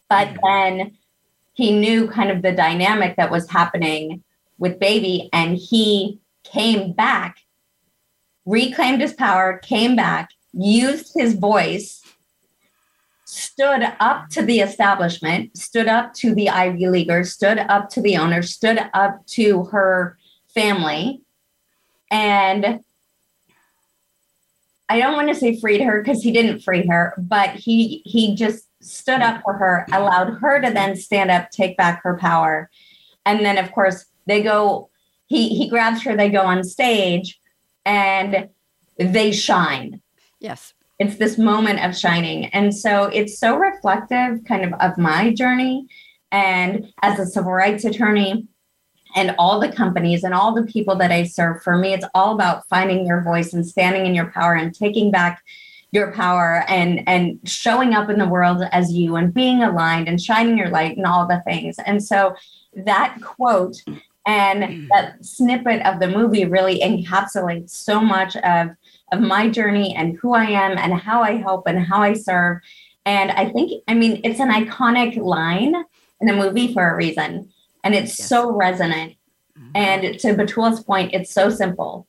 [0.08, 0.96] But then
[1.52, 4.24] he knew kind of the dynamic that was happening
[4.58, 7.38] with baby and he came back,
[8.46, 12.03] reclaimed his power, came back, used his voice
[13.34, 18.16] stood up to the establishment, stood up to the Ivy Leaguers, stood up to the
[18.16, 20.16] owner, stood up to her
[20.54, 21.20] family.
[22.10, 22.80] And
[24.88, 28.36] I don't want to say freed her because he didn't free her, but he he
[28.36, 32.70] just stood up for her, allowed her to then stand up, take back her power.
[33.26, 34.90] And then of course they go,
[35.26, 37.40] he he grabs her, they go on stage
[37.84, 38.48] and
[38.98, 40.00] they shine.
[40.38, 42.46] Yes it's this moment of shining.
[42.46, 45.86] And so it's so reflective kind of of my journey.
[46.30, 48.48] And as a civil rights attorney,
[49.14, 52.34] and all the companies and all the people that I serve, for me, it's all
[52.34, 55.42] about finding your voice and standing in your power and taking back
[55.92, 60.20] your power and and showing up in the world as you and being aligned and
[60.20, 61.76] shining your light and all the things.
[61.86, 62.34] And so
[62.74, 63.76] that quote
[64.26, 64.88] and mm.
[64.88, 68.70] that snippet of the movie really encapsulates so much of
[69.14, 72.58] of my journey and who I am and how I help and how I serve.
[73.06, 75.74] And I think, I mean, it's an iconic line
[76.20, 77.50] in the movie for a reason.
[77.82, 78.28] And it's yes.
[78.28, 79.14] so resonant.
[79.58, 79.70] Mm-hmm.
[79.74, 82.06] And to Batoul's point, it's so simple.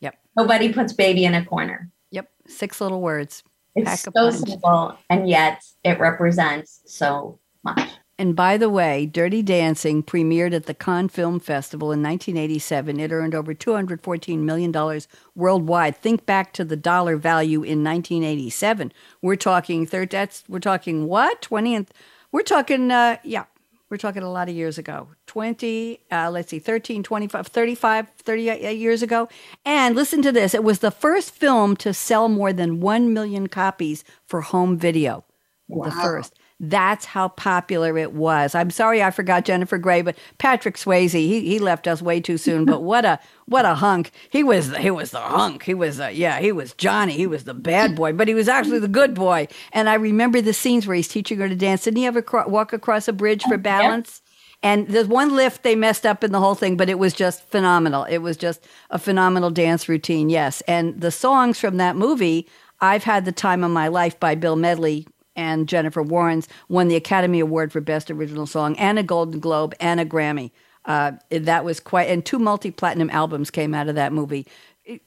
[0.00, 0.16] Yep.
[0.36, 1.90] Nobody puts baby in a corner.
[2.10, 2.28] Yep.
[2.46, 3.42] Six little words.
[3.76, 4.98] It's so simple.
[5.10, 7.90] And yet it represents so much.
[8.16, 13.00] And by the way, Dirty Dancing premiered at the Cannes Film Festival in 1987.
[13.00, 15.00] It earned over $214 million
[15.34, 15.96] worldwide.
[15.96, 18.92] Think back to the dollar value in 1987.
[19.20, 20.10] We're talking third.
[20.10, 21.86] That's we're talking what 20 and
[22.30, 23.44] we're talking uh, yeah
[23.88, 28.76] we're talking a lot of years ago 20 uh, let's see 13 25 35 38
[28.76, 29.28] years ago
[29.64, 33.46] and listen to this it was the first film to sell more than 1 million
[33.46, 35.24] copies for home video
[35.68, 35.84] wow.
[35.84, 36.34] the first
[36.70, 38.54] that's how popular it was.
[38.54, 42.38] I'm sorry I forgot Jennifer Grey, but Patrick Swayze, he, he left us way too
[42.38, 42.64] soon.
[42.64, 44.10] But what a what a hunk.
[44.30, 45.64] He was he was the hunk.
[45.64, 47.14] He was uh, yeah, he was Johnny.
[47.14, 49.48] He was the bad boy, but he was actually the good boy.
[49.72, 51.84] And I remember the scenes where he's teaching her to dance.
[51.84, 54.22] Didn't he ever cro- walk across a bridge for balance?
[54.62, 57.44] And there's one lift they messed up in the whole thing, but it was just
[57.48, 58.04] phenomenal.
[58.04, 60.62] It was just a phenomenal dance routine, yes.
[60.62, 62.48] And the songs from that movie,
[62.80, 66.96] I've Had the Time of My Life by Bill Medley and Jennifer Warnes won the
[66.96, 70.50] Academy Award for Best Original Song and a Golden Globe and a Grammy.
[70.84, 74.46] Uh, that was quite, and two multi platinum albums came out of that movie.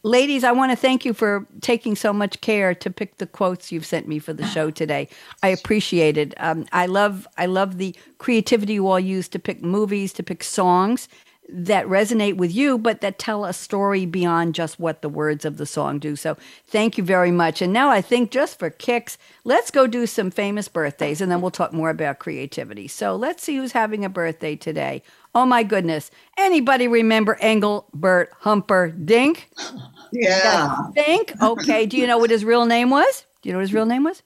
[0.01, 3.71] Ladies, I want to thank you for taking so much care to pick the quotes
[3.71, 5.07] you've sent me for the show today.
[5.43, 6.33] I appreciate it.
[6.37, 10.43] Um, I love, I love the creativity you all use to pick movies, to pick
[10.43, 11.07] songs,
[11.49, 15.57] that resonate with you, but that tell a story beyond just what the words of
[15.57, 16.15] the song do.
[16.15, 17.61] So thank you very much.
[17.61, 21.41] And now I think just for kicks, let's go do some famous birthdays and then
[21.41, 22.87] we'll talk more about creativity.
[22.87, 25.03] So let's see who's having a birthday today.
[25.35, 26.11] Oh my goodness.
[26.37, 29.49] Anybody remember Engelbert Humperdinck?
[30.13, 30.75] Yeah.
[30.93, 31.33] Think?
[31.41, 31.85] Okay.
[31.85, 33.25] Do you know what his real name was?
[33.41, 34.23] Do you know what his real name was?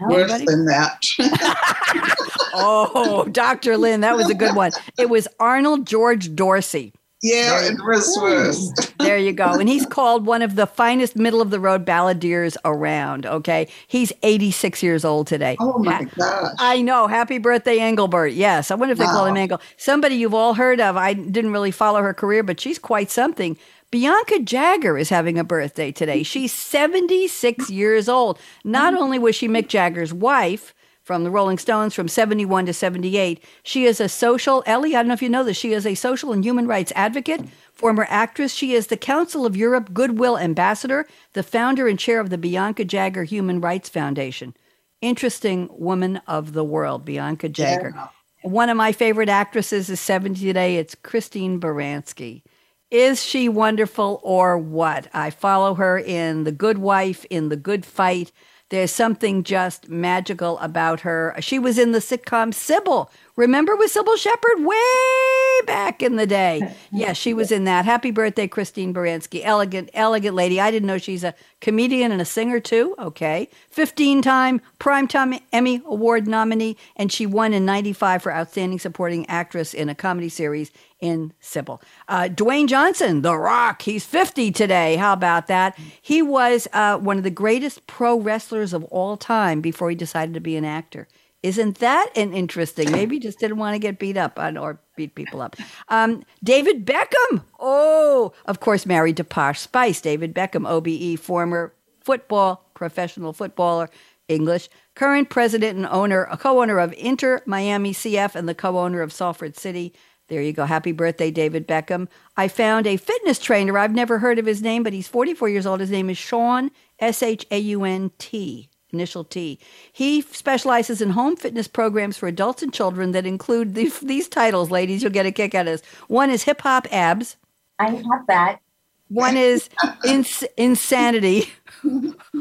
[0.00, 0.44] Worse Anybody?
[0.46, 1.04] than that.
[2.54, 3.76] oh, Dr.
[3.76, 4.72] Lynn, that was a good one.
[4.98, 6.92] It was Arnold George Dorsey.
[7.22, 8.72] Yeah, it was worse.
[8.98, 9.52] there you go.
[9.52, 13.26] And he's called one of the finest middle of the road balladeers around.
[13.26, 13.68] Okay.
[13.88, 15.56] He's 86 years old today.
[15.60, 16.54] Oh my gosh.
[16.58, 17.08] I know.
[17.08, 18.32] Happy birthday, Engelbert.
[18.32, 18.70] Yes.
[18.70, 19.12] I wonder if they wow.
[19.12, 19.60] call him Engel.
[19.76, 20.96] Somebody you've all heard of.
[20.96, 23.58] I didn't really follow her career, but she's quite something.
[23.90, 26.22] Bianca Jagger is having a birthday today.
[26.24, 28.38] She's 76 years old.
[28.64, 33.42] Not only was she Mick Jagger's wife from the Rolling Stones from 71 to 78,
[33.64, 35.96] she is a social, Ellie, I don't know if you know this, she is a
[35.96, 38.54] social and human rights advocate, former actress.
[38.54, 42.84] She is the Council of Europe Goodwill Ambassador, the founder and chair of the Bianca
[42.84, 44.54] Jagger Human Rights Foundation.
[45.00, 47.92] Interesting woman of the world, Bianca Jagger.
[47.96, 48.08] Yeah.
[48.42, 50.76] One of my favorite actresses is 70 today.
[50.76, 52.42] It's Christine Baranski.
[52.90, 55.06] Is she wonderful or what?
[55.14, 58.32] I follow her in The Good Wife, in The Good Fight.
[58.70, 61.36] There's something just magical about her.
[61.38, 63.08] She was in the sitcom Cybill
[63.40, 66.74] Remember with Cybill Shepherd way back in the day?
[66.92, 67.84] Yeah, she was in that.
[67.84, 69.42] Happy birthday, Christine Baranski.
[69.44, 70.60] Elegant, elegant lady.
[70.60, 72.96] I didn't know she's a comedian and a singer too.
[72.98, 73.48] Okay.
[73.70, 79.72] 15 time Primetime Emmy Award nominee, and she won in 95 for Outstanding Supporting Actress
[79.72, 81.80] in a Comedy Series in Cybill.
[82.08, 84.96] Uh, Dwayne Johnson, The Rock, he's 50 today.
[84.96, 85.78] How about that?
[86.02, 90.34] He was uh, one of the greatest pro wrestlers of all time before he decided
[90.34, 91.06] to be an actor.
[91.42, 92.90] Isn't that an interesting?
[92.92, 95.56] Maybe just didn't want to get beat up on or beat people up.
[95.88, 97.44] Um, David Beckham.
[97.58, 100.00] Oh, of course, married to Posh Spice.
[100.00, 103.90] David Beckham, OBE, former football professional footballer,
[104.28, 109.12] English, current president and owner, a co-owner of Inter Miami CF and the co-owner of
[109.12, 109.92] Salford City.
[110.28, 110.64] There you go.
[110.64, 112.08] Happy birthday, David Beckham.
[112.36, 113.76] I found a fitness trainer.
[113.76, 115.80] I've never heard of his name, but he's 44 years old.
[115.80, 119.58] His name is Shaun S H A U N T initial T.
[119.92, 124.70] He specializes in home fitness programs for adults and children that include these, these titles,
[124.70, 125.02] ladies.
[125.02, 125.82] You'll get a kick out of this.
[126.08, 127.36] One is Hip Hop Abs.
[127.78, 128.60] I have that.
[129.08, 129.68] One is
[130.04, 131.50] ins- Insanity.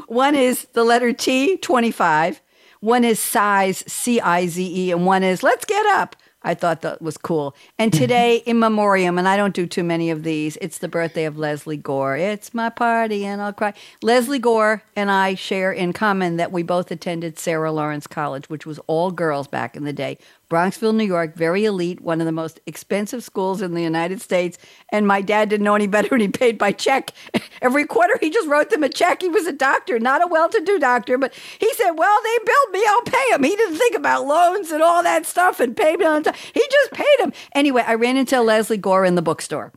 [0.08, 2.42] one is the letter T, 25.
[2.82, 4.92] One is Cize, C I Z E.
[4.92, 6.16] And one is Let's Get Up.
[6.42, 7.56] I thought that was cool.
[7.78, 8.02] And mm-hmm.
[8.02, 11.38] today, in memoriam, and I don't do too many of these, it's the birthday of
[11.38, 12.16] Lesley Gore.
[12.16, 13.74] It's my party and I'll cry.
[14.02, 18.66] Lesley Gore and I share in common that we both attended Sarah Lawrence College, which
[18.66, 20.18] was all girls back in the day.
[20.50, 24.58] Bronxville, New York, very elite, one of the most expensive schools in the United States.
[24.90, 27.12] And my dad didn't know any better and he paid by check.
[27.62, 29.22] Every quarter, he just wrote them a check.
[29.22, 32.38] He was a doctor, not a well to do doctor, but he said, Well, they
[32.46, 33.44] billed me, I'll pay them.
[33.44, 36.36] He didn't think about loans and all that stuff and pay me on time.
[36.54, 37.32] He just paid them.
[37.54, 39.72] Anyway, I ran into Lesley Gore in the bookstore.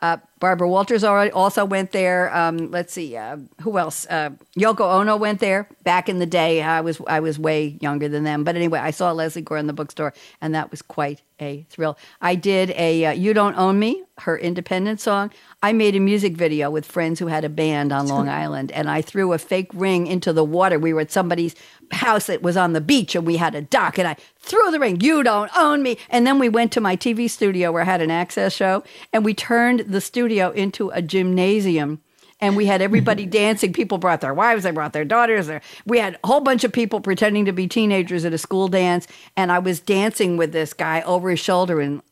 [0.00, 2.34] Uh, Barbara Walters also went there.
[2.34, 4.06] Um, let's see, uh, who else?
[4.08, 6.62] Uh, Yoko Ono went there back in the day.
[6.62, 9.66] I was I was way younger than them, but anyway, I saw Lesley Gore in
[9.66, 11.98] the bookstore, and that was quite a thrill.
[12.20, 15.30] I did a uh, "You Don't Own Me," her independent song.
[15.62, 18.90] I made a music video with friends who had a band on Long Island, and
[18.90, 20.78] I threw a fake ring into the water.
[20.78, 21.54] We were at somebody's
[21.92, 24.80] house that was on the beach, and we had a dock, and I threw the
[24.80, 25.00] ring.
[25.00, 25.98] You don't own me.
[26.08, 29.24] And then we went to my TV studio where I had an access show, and
[29.24, 32.00] we turned the studio into a gymnasium
[32.40, 33.72] and we had everybody dancing.
[33.72, 35.50] People brought their wives, they brought their daughters.
[35.86, 39.06] We had a whole bunch of people pretending to be teenagers at a school dance,
[39.36, 42.02] and I was dancing with this guy over his shoulder and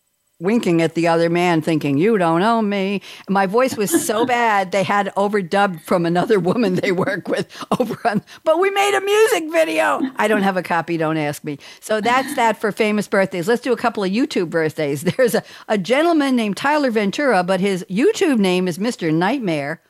[0.40, 3.02] winking at the other man, thinking, You don't own me.
[3.28, 7.48] My voice was so bad, they had overdubbed from another woman they work with
[7.78, 10.00] over on, but we made a music video.
[10.16, 11.58] I don't have a copy, don't ask me.
[11.80, 13.48] So that's that for famous birthdays.
[13.48, 15.02] Let's do a couple of YouTube birthdays.
[15.16, 19.12] There's a, a gentleman named Tyler Ventura, but his YouTube name is Mr.
[19.12, 19.80] Nightmare.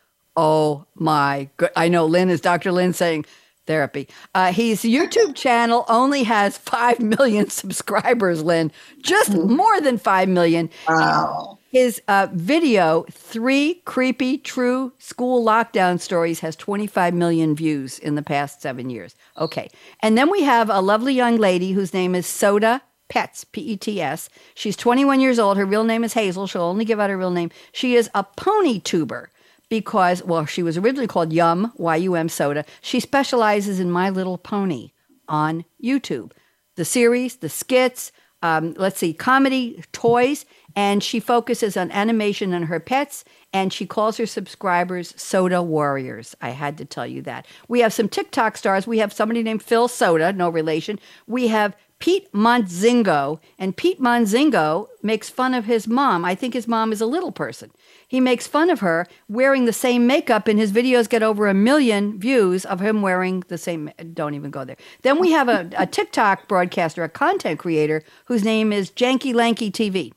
[0.41, 1.71] Oh my good.
[1.75, 2.71] I know Lynn is Dr.
[2.71, 3.25] Lynn saying,
[3.67, 4.09] therapy.
[4.37, 8.71] Uh, his YouTube channel only has 5 million subscribers, Lynn.
[9.03, 10.71] Just more than 5 million.
[10.89, 11.59] Wow.
[11.73, 18.23] His uh, video, Three Creepy True School Lockdown Stories, has 25 million views in the
[18.23, 19.17] past seven years.
[19.39, 19.69] Okay.
[20.05, 23.77] And then we have a lovely young lady whose name is Soda Pets, P E
[23.77, 24.31] T S.
[24.55, 25.57] She's 21 years old.
[25.57, 26.47] Her real name is Hazel.
[26.47, 27.51] She'll only give out her real name.
[27.73, 29.31] She is a pony tuber
[29.69, 32.65] because, well, she was originally called Yum, Y U M Soda.
[32.81, 34.93] She specializes in My Little Pony
[35.29, 36.33] on YouTube.
[36.77, 40.47] The series, the skits, um, let's see, comedy, toys,
[40.77, 46.37] and she focuses on animation and her pets, and she calls her subscribers Soda Warriors.
[46.41, 47.47] I had to tell you that.
[47.67, 48.87] We have some TikTok stars.
[48.87, 51.01] We have somebody named Phil Soda, no relation.
[51.27, 56.25] We have Pete Montzingo, and Pete Montzingo makes fun of his mom.
[56.25, 57.73] I think his mom is a little person.
[58.09, 61.55] He makes fun of her wearing the same makeup, and his videos get over a
[61.55, 63.91] million views of him wearing the same.
[64.15, 64.79] Don't even go there.
[65.03, 69.71] Then we have a, a TikTok broadcaster, a content creator, whose name is Janky Lanky
[69.71, 70.13] TV.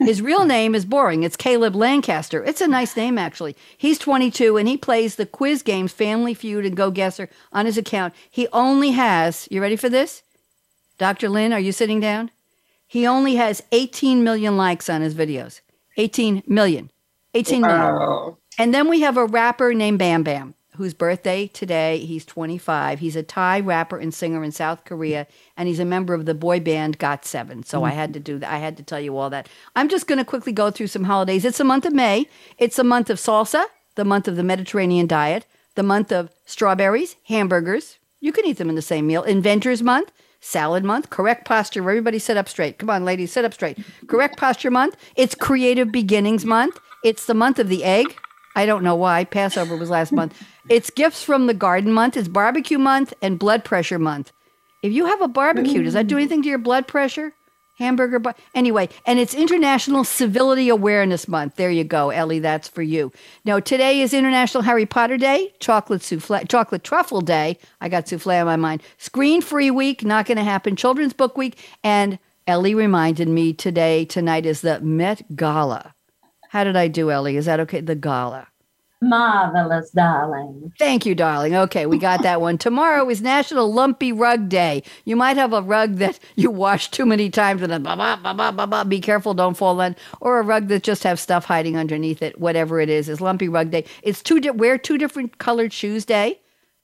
[0.00, 1.22] His real name is boring.
[1.22, 2.44] It's Caleb Lancaster.
[2.44, 3.56] It's a nice name, actually.
[3.76, 8.14] He's 22 and he plays the quiz games Family Feud and GeoGuessr on his account.
[8.30, 10.22] He only has, you ready for this?
[10.98, 11.28] Dr.
[11.28, 12.30] Lynn, are you sitting down?
[12.86, 15.60] He only has 18 million likes on his videos.
[15.96, 16.90] 18 million.
[17.34, 17.94] 18 million.
[17.94, 18.38] Wow.
[18.58, 22.98] And then we have a rapper named Bam Bam, whose birthday today, he's 25.
[22.98, 25.26] He's a Thai rapper and singer in South Korea,
[25.56, 27.64] and he's a member of the boy band GOT7.
[27.64, 28.52] So I had to do that.
[28.52, 29.48] I had to tell you all that.
[29.74, 31.44] I'm just going to quickly go through some holidays.
[31.44, 32.26] It's the month of May.
[32.58, 33.64] It's the month of salsa,
[33.94, 37.98] the month of the Mediterranean diet, the month of strawberries, hamburgers.
[38.20, 39.22] You can eat them in the same meal.
[39.22, 40.12] Inventors Month,
[40.42, 41.80] Salad Month, Correct Posture.
[41.80, 42.78] Everybody sit up straight.
[42.78, 43.78] Come on, ladies, sit up straight.
[44.08, 44.96] Correct Posture Month.
[45.16, 46.80] It's Creative Beginnings Month.
[47.04, 48.16] It's the month of the egg.
[48.56, 49.24] I don't know why.
[49.24, 50.42] Passover was last month.
[50.68, 52.16] It's Gifts from the Garden Month.
[52.16, 54.32] It's Barbecue Month and Blood Pressure Month.
[54.82, 57.34] If you have a barbecue, does that do anything to your blood pressure?
[57.82, 61.56] Hamburger, but anyway, and it's International Civility Awareness Month.
[61.56, 62.38] There you go, Ellie.
[62.38, 63.12] That's for you.
[63.44, 67.58] Now today is International Harry Potter Day, Chocolate Souffle, Chocolate Truffle Day.
[67.80, 68.82] I got souffle on my mind.
[68.98, 70.76] Screen Free Week, not going to happen.
[70.76, 74.04] Children's Book Week, and Ellie reminded me today.
[74.04, 75.94] Tonight is the Met Gala.
[76.50, 77.36] How did I do, Ellie?
[77.36, 77.80] Is that okay?
[77.80, 78.48] The gala.
[79.02, 80.72] Marvelous, darling.
[80.78, 81.56] Thank you, darling.
[81.56, 82.56] Okay, we got that one.
[82.56, 84.84] Tomorrow is National Lumpy Rug Day.
[85.04, 88.18] You might have a rug that you wash too many times and then ba ba
[88.22, 88.84] ba ba ba ba.
[88.84, 89.96] Be careful, don't fall in.
[90.20, 92.38] Or a rug that just have stuff hiding underneath it.
[92.40, 93.84] Whatever it is, is Lumpy Rug Day.
[94.02, 94.38] It's two.
[94.40, 96.38] Di- wear two different colored shoes day.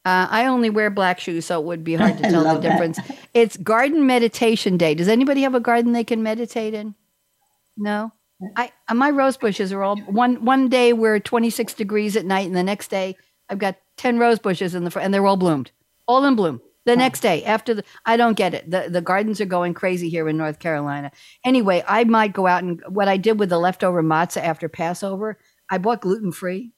[0.05, 2.63] Uh, I only wear black shoes, so it would be hard to tell the love
[2.63, 2.71] that.
[2.73, 2.99] difference.
[3.35, 4.95] It's Garden Meditation Day.
[4.95, 6.95] Does anybody have a garden they can meditate in?
[7.77, 8.11] No.
[8.57, 12.57] I my rose bushes are all one one day we're 26 degrees at night, and
[12.57, 13.17] the next day
[13.49, 15.73] I've got 10 rose bushes in the front, and they're all bloomed,
[16.07, 16.61] all in bloom.
[16.85, 18.71] The next day after the, I don't get it.
[18.71, 21.11] The the gardens are going crazy here in North Carolina.
[21.45, 25.39] Anyway, I might go out and what I did with the leftover matzah after Passover,
[25.69, 26.73] I bought gluten free.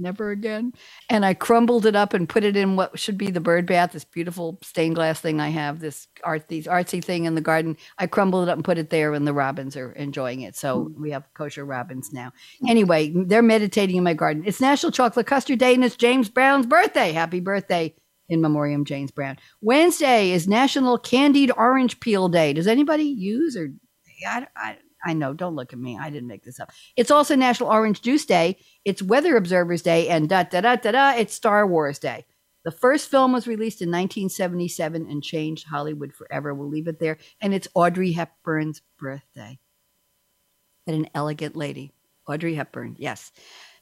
[0.00, 0.72] Never again.
[1.10, 3.92] And I crumbled it up and put it in what should be the bird bath,
[3.92, 7.76] this beautiful stained glass thing I have, this art, these artsy thing in the garden.
[7.98, 10.56] I crumbled it up and put it there, and the robins are enjoying it.
[10.56, 11.02] So hmm.
[11.02, 12.32] we have kosher robins now.
[12.66, 14.42] Anyway, they're meditating in my garden.
[14.46, 17.12] It's National Chocolate Custard Day, and it's James Brown's birthday.
[17.12, 17.94] Happy birthday,
[18.30, 19.36] in memoriam James Brown.
[19.60, 22.54] Wednesday is National Candied Orange Peel Day.
[22.54, 23.70] Does anybody use or
[24.26, 25.98] I, I, I know, don't look at me.
[25.98, 26.72] I didn't make this up.
[26.96, 28.58] It's also National Orange Juice Day.
[28.84, 31.10] It's Weather Observers Day and da da da da da.
[31.12, 32.26] It's Star Wars Day.
[32.64, 36.52] The first film was released in 1977 and changed Hollywood forever.
[36.52, 37.16] We'll leave it there.
[37.40, 39.58] And it's Audrey Hepburn's birthday.
[40.86, 41.92] And an elegant lady.
[42.28, 43.32] Audrey Hepburn, yes.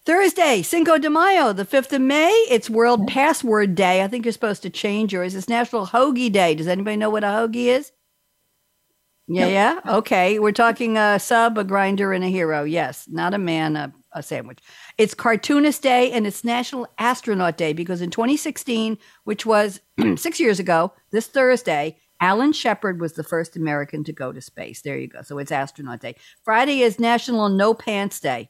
[0.05, 2.31] Thursday, Cinco de Mayo, the 5th of May.
[2.49, 4.03] It's World Password Day.
[4.03, 5.35] I think you're supposed to change yours.
[5.35, 6.55] It's National Hoagie Day.
[6.55, 7.93] Does anybody know what a hoagie is?
[9.29, 9.81] Yeah, yeah.
[9.87, 10.39] Okay.
[10.39, 12.65] We're talking a sub, a grinder, and a hero.
[12.65, 13.07] Yes.
[13.09, 14.61] Not a man, a, a sandwich.
[14.97, 19.81] It's Cartoonist Day and it's National Astronaut Day because in 2016, which was
[20.17, 24.81] six years ago, this Thursday, Alan Shepard was the first American to go to space.
[24.81, 25.23] There you go.
[25.23, 26.17] So it's Astronaut Day.
[26.43, 28.49] Friday is National No Pants Day.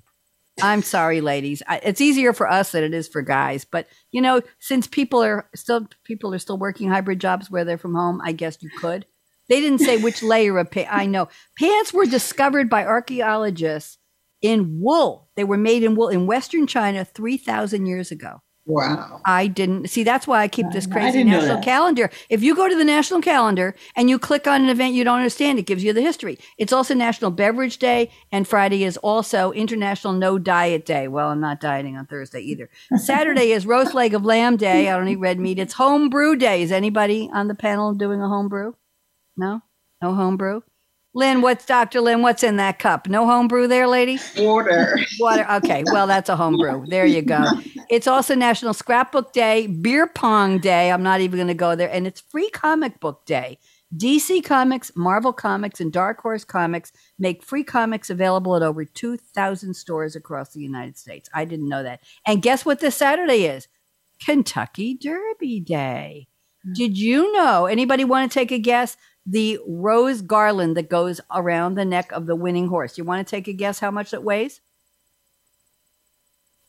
[0.63, 1.63] I'm sorry, ladies.
[1.69, 3.65] I, it's easier for us than it is for guys.
[3.65, 7.79] But you know, since people are still people are still working hybrid jobs where they're
[7.79, 9.07] from home, I guess you could.
[9.49, 10.91] They didn't say which layer of pants.
[10.93, 11.29] I know
[11.59, 13.99] pants were discovered by archaeologists
[14.43, 15.29] in wool.
[15.37, 18.43] They were made in wool in Western China three thousand years ago.
[18.69, 19.23] Wow.
[19.25, 20.05] I didn't see.
[20.05, 22.11] That's why I keep this crazy national calendar.
[22.29, 25.17] If you go to the national calendar and you click on an event you don't
[25.17, 26.39] understand, it gives you the history.
[26.59, 31.09] It's also National Beverage Day, and Friday is also International No Diet Day.
[31.09, 32.69] Well, I'm not dieting on Thursday either.
[32.99, 34.91] Saturday is Roast Leg of Lamb Day.
[34.91, 35.59] I don't eat red meat.
[35.59, 36.61] It's Home Brew Day.
[36.61, 38.77] Is anybody on the panel doing a home brew?
[39.39, 39.63] No,
[40.03, 40.63] no home brew.
[41.15, 42.01] Lynn, what's Dr.
[42.01, 42.23] Lynn?
[42.23, 43.09] What's in that cup?
[43.09, 44.19] No home brew there, lady.
[44.37, 44.99] Water.
[45.21, 45.47] Water.
[45.55, 46.85] Okay, well, that's a home brew.
[46.87, 47.45] There you go.
[47.89, 50.93] It's also National Scrapbook Day, Beer Pong Day.
[50.93, 51.91] I'm not even going to go there.
[51.91, 53.59] And it's Free Comic Book Day.
[53.97, 59.75] DC Comics, Marvel Comics, and Dark Horse Comics make free comics available at over 2,000
[59.75, 61.31] stores across the United States.
[61.33, 62.01] I didn't know that.
[62.27, 63.67] And guess what this Saturday is?
[64.25, 66.29] Kentucky Derby Day.
[66.65, 66.75] Hmm.
[66.75, 67.65] Did you know?
[67.67, 68.97] Anybody want to take a guess?
[69.31, 72.97] The rose garland that goes around the neck of the winning horse.
[72.97, 74.63] You want to take a guess how much it weighs?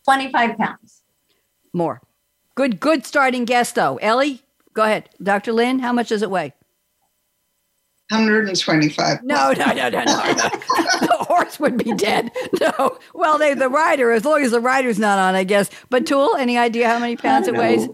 [0.03, 1.01] 25 pounds.
[1.71, 2.01] More.
[2.55, 3.95] Good, good starting guess though.
[3.97, 4.41] Ellie,
[4.73, 5.09] go ahead.
[5.23, 5.53] Dr.
[5.53, 6.53] Lynn, how much does it weigh?
[8.11, 9.23] 125.
[9.23, 10.03] No, no, no, no, no.
[10.03, 10.03] no.
[10.03, 12.31] the horse would be dead.
[12.59, 12.97] No.
[13.13, 15.69] Well, they the rider, as long as the rider's not on, I guess.
[15.91, 17.87] Batoul, any idea how many pounds it weighs?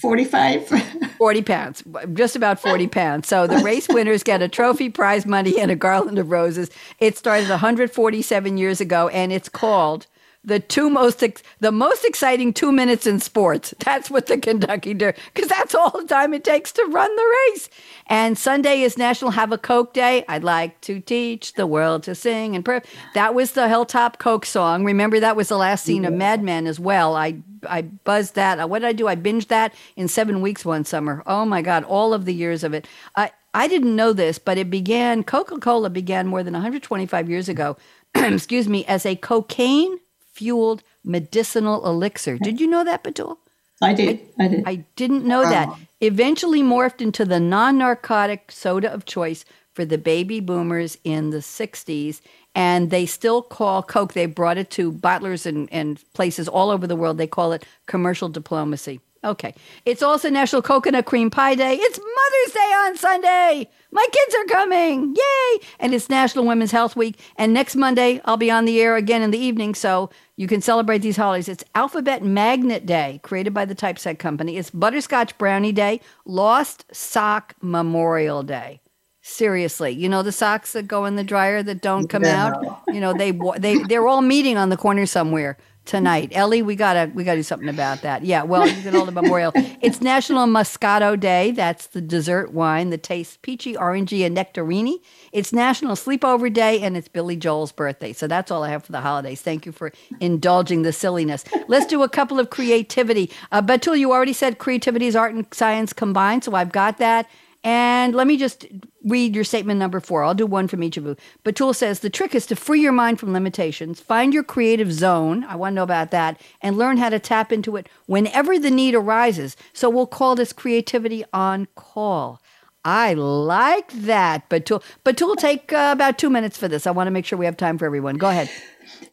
[0.00, 0.68] 45.
[1.18, 3.28] 40 pounds, just about 40 pounds.
[3.28, 6.70] So the race winners get a trophy, prize money, and a garland of roses.
[6.98, 10.06] It started 147 years ago, and it's called
[10.46, 13.74] the two most ex- the most exciting two minutes in sports.
[13.84, 17.36] That's what the Kentucky Derby, because that's all the time it takes to run the
[17.50, 17.68] race.
[18.06, 20.24] And Sunday is National Have a Coke Day.
[20.28, 22.80] I'd like to teach the world to sing and pray.
[23.14, 24.84] That was the Hilltop Coke song.
[24.84, 27.16] Remember that was the last scene of Mad Men as well.
[27.16, 27.38] I
[27.68, 28.68] I buzzed that.
[28.68, 29.08] What did I do?
[29.08, 31.22] I binged that in seven weeks one summer.
[31.26, 32.86] Oh my God, all of the years of it.
[33.16, 35.24] I I didn't know this, but it began.
[35.24, 37.76] Coca Cola began more than 125 years ago.
[38.14, 39.98] excuse me, as a cocaine
[40.32, 42.38] fueled medicinal elixir.
[42.38, 43.38] Did you know that, Batoul?
[43.82, 44.20] I did.
[44.38, 44.62] I did.
[44.66, 45.68] I didn't know that.
[45.68, 45.80] Uh-huh.
[46.00, 49.44] Eventually morphed into the non narcotic soda of choice
[49.76, 52.22] for the baby boomers in the 60s.
[52.54, 56.86] And they still call Coke, they brought it to bottlers and, and places all over
[56.86, 57.18] the world.
[57.18, 59.00] They call it commercial diplomacy.
[59.22, 59.54] Okay.
[59.84, 61.74] It's also National Coconut Cream Pie Day.
[61.74, 63.68] It's Mother's Day on Sunday.
[63.90, 65.14] My kids are coming.
[65.14, 65.66] Yay.
[65.80, 67.18] And it's National Women's Health Week.
[67.36, 69.74] And next Monday, I'll be on the air again in the evening.
[69.74, 71.48] So you can celebrate these holidays.
[71.48, 74.56] It's Alphabet Magnet Day, created by the Typeset Company.
[74.56, 78.80] It's Butterscotch Brownie Day, Lost Sock Memorial Day.
[79.28, 82.46] Seriously, you know the socks that go in the dryer that don't come Yeah.
[82.46, 82.82] out.
[82.92, 86.28] You know they they they're all meeting on the corner somewhere tonight.
[86.32, 88.24] Ellie, we gotta we gotta do something about that.
[88.24, 89.52] Yeah, well, you can hold a memorial.
[89.82, 91.50] It's National Moscato Day.
[91.50, 94.98] That's the dessert wine that tastes peachy, orangey, and nectarini.
[95.32, 98.12] It's National Sleepover Day, and it's Billy Joel's birthday.
[98.12, 99.42] So that's all I have for the holidays.
[99.42, 101.44] Thank you for indulging the silliness.
[101.66, 103.32] Let's do a couple of creativity.
[103.50, 107.26] Uh, Batoul, you already said creativity is art and science combined, so I've got that.
[107.64, 108.64] And let me just
[109.06, 110.24] read your statement number four.
[110.24, 111.16] I'll do one from each of you.
[111.44, 115.44] Batoul says the trick is to free your mind from limitations, find your creative zone.
[115.44, 118.70] I want to know about that, and learn how to tap into it whenever the
[118.70, 119.56] need arises.
[119.72, 122.42] So we'll call this creativity on call.
[122.84, 124.82] I like that, Batoul.
[125.04, 126.86] Batoul, take uh, about two minutes for this.
[126.86, 128.16] I want to make sure we have time for everyone.
[128.16, 128.50] Go ahead.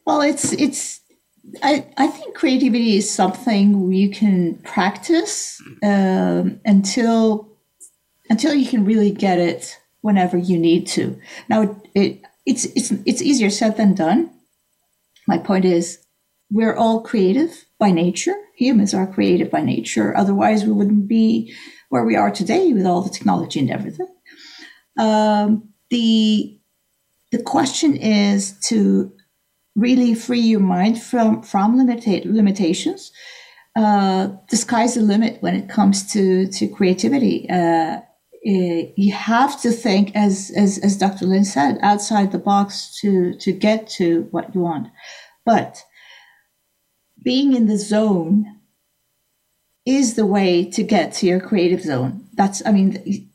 [0.06, 1.00] Well, it's it's.
[1.62, 7.48] I I think creativity is something you can practice um, until
[8.30, 11.18] until you can really get it whenever you need to.
[11.48, 14.30] Now, it, it's it's it's easier said than done.
[15.26, 15.98] My point is,
[16.50, 18.34] we're all creative by nature.
[18.58, 20.14] Humans are creative by nature.
[20.14, 21.54] Otherwise, we wouldn't be
[21.88, 24.14] where we are today with all the technology and everything.
[24.98, 26.60] Um, the
[27.32, 29.10] the question is to
[29.74, 33.10] really free your mind from from limita- limitations.
[33.74, 37.48] Uh, the sky's the limit when it comes to to creativity.
[37.48, 38.00] Uh,
[38.46, 41.24] Eh, you have to think, as, as as Dr.
[41.24, 44.88] Lynn said, outside the box to to get to what you want.
[45.46, 45.82] But
[47.22, 48.60] being in the zone
[49.86, 52.26] is the way to get to your creative zone.
[52.34, 53.30] That's, I mean,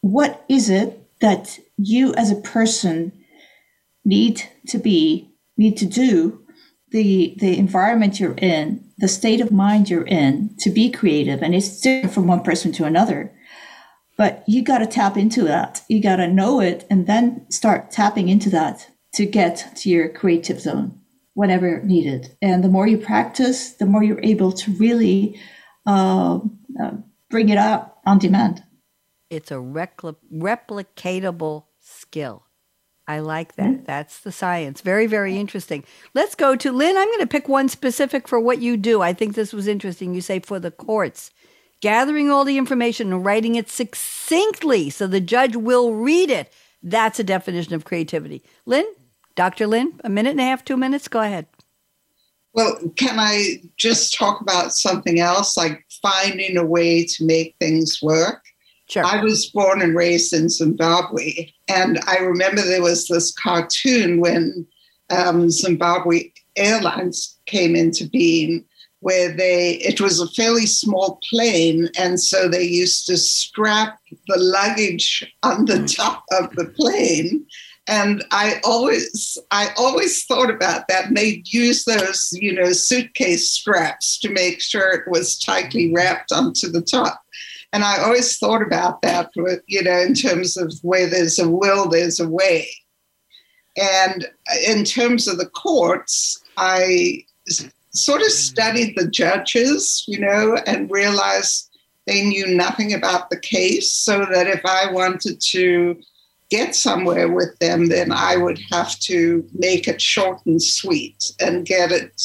[0.00, 3.12] what is it that you as a person
[4.04, 6.40] need to be, need to do,
[6.90, 11.42] the, the environment you're in, the state of mind you're in to be creative?
[11.42, 13.32] And it's different from one person to another.
[14.16, 15.82] But you got to tap into that.
[15.88, 20.08] You got to know it and then start tapping into that to get to your
[20.08, 20.98] creative zone
[21.34, 22.36] whatever needed.
[22.42, 25.40] And the more you practice, the more you're able to really
[25.86, 26.40] uh,
[26.80, 26.92] uh,
[27.30, 28.62] bring it up on demand.
[29.30, 32.44] It's a repli- replicatable skill.
[33.08, 33.66] I like that.
[33.66, 33.84] Mm-hmm.
[33.84, 34.80] That's the science.
[34.80, 35.84] Very, very interesting.
[36.14, 36.96] Let's go to Lynn.
[36.96, 39.02] I'm going to pick one specific for what you do.
[39.02, 40.14] I think this was interesting.
[40.14, 41.30] You say for the courts,
[41.82, 46.50] gathering all the information and writing it succinctly so the judge will read it.
[46.82, 48.42] That's a definition of creativity.
[48.64, 48.86] Lynn,
[49.34, 49.66] Dr.
[49.66, 51.46] Lynn, a minute and a half, two minutes, go ahead.
[52.54, 58.00] Well, can I just talk about something else, like finding a way to make things
[58.02, 58.42] work?
[58.88, 59.04] Sure.
[59.04, 64.66] I was born and raised in Zimbabwe, and I remember there was this cartoon when
[65.08, 68.66] um, Zimbabwe Airlines came into being,
[69.02, 74.38] where they it was a fairly small plane, and so they used to strap the
[74.38, 75.96] luggage on the mm.
[75.96, 77.46] top of the plane
[77.88, 81.06] and I always, I always thought about that.
[81.06, 85.96] And they'd use those, you know, suitcase straps to make sure it was tightly mm.
[85.96, 87.20] wrapped onto the top.
[87.72, 89.30] And I always thought about that,
[89.66, 92.68] you know, in terms of where there's a will, there's a way.
[93.76, 94.28] And
[94.68, 97.24] in terms of the courts, I
[97.94, 101.70] sort of studied the judges, you know, and realized
[102.06, 103.92] they knew nothing about the case.
[103.92, 106.00] So that if I wanted to
[106.50, 111.64] get somewhere with them, then I would have to make it short and sweet and
[111.64, 112.20] get it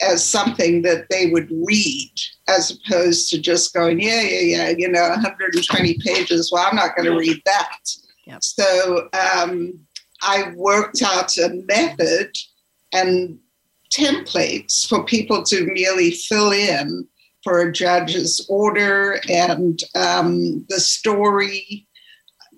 [0.00, 2.12] as something that they would read
[2.48, 6.50] as opposed to just going, yeah, yeah, yeah, you know, 120 pages.
[6.50, 7.78] Well, I'm not going to read that.
[8.26, 8.42] Yep.
[8.42, 9.78] So um,
[10.22, 12.30] I worked out a method
[12.92, 13.38] and
[13.92, 17.06] templates for people to merely fill in
[17.42, 21.86] for a judge's order and um, the story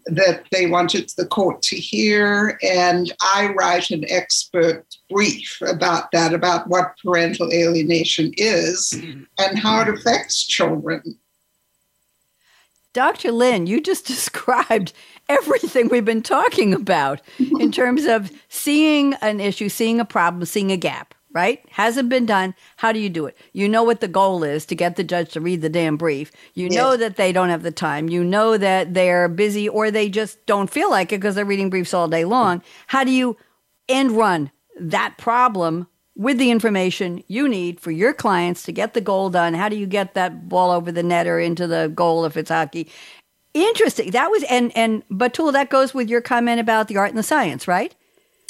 [0.07, 2.59] that they wanted the court to hear.
[2.63, 8.93] And I write an expert brief about that, about what parental alienation is
[9.39, 11.19] and how it affects children.
[12.93, 13.33] Dr.
[13.33, 14.93] Lynn, you just described
[15.29, 17.23] everything we've been talking about
[17.59, 21.63] in terms of seeing an issue, seeing a problem, seeing a gap right?
[21.69, 22.55] Hasn't been done.
[22.77, 23.37] How do you do it?
[23.53, 26.31] You know what the goal is to get the judge to read the damn brief.
[26.55, 28.09] You know that they don't have the time.
[28.09, 31.71] You know that they're busy or they just don't feel like it because they're reading
[31.71, 32.63] briefs all day long.
[32.87, 33.37] How do you
[33.89, 39.01] end run that problem with the information you need for your clients to get the
[39.01, 39.55] goal done?
[39.55, 42.51] How do you get that ball over the net or into the goal if it's
[42.51, 42.89] hockey?
[43.55, 44.13] Interesting.
[44.13, 47.25] That was and and Batoul, that goes with your comment about the art and the
[47.25, 47.93] science, right?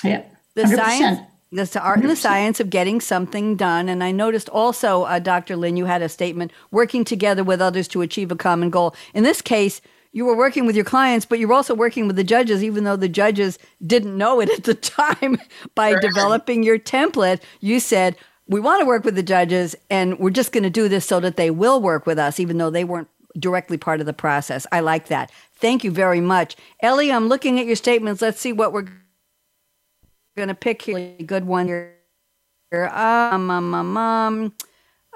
[0.02, 0.24] Yeah.
[0.54, 0.76] The 100%.
[0.76, 1.20] science
[1.54, 3.88] the art and the science of getting something done.
[3.88, 5.56] And I noticed also, uh, Dr.
[5.56, 8.94] Lynn, you had a statement working together with others to achieve a common goal.
[9.14, 9.80] In this case,
[10.12, 12.84] you were working with your clients, but you were also working with the judges, even
[12.84, 15.38] though the judges didn't know it at the time.
[15.74, 16.00] By sure.
[16.00, 20.52] developing your template, you said, we want to work with the judges, and we're just
[20.52, 23.08] going to do this so that they will work with us, even though they weren't
[23.38, 24.66] directly part of the process.
[24.70, 25.32] I like that.
[25.56, 26.56] Thank you very much.
[26.80, 28.22] Ellie, I'm looking at your statements.
[28.22, 28.86] Let's see what we're
[30.36, 31.96] going to pick a good one here.
[32.72, 34.52] Um, um, um, um,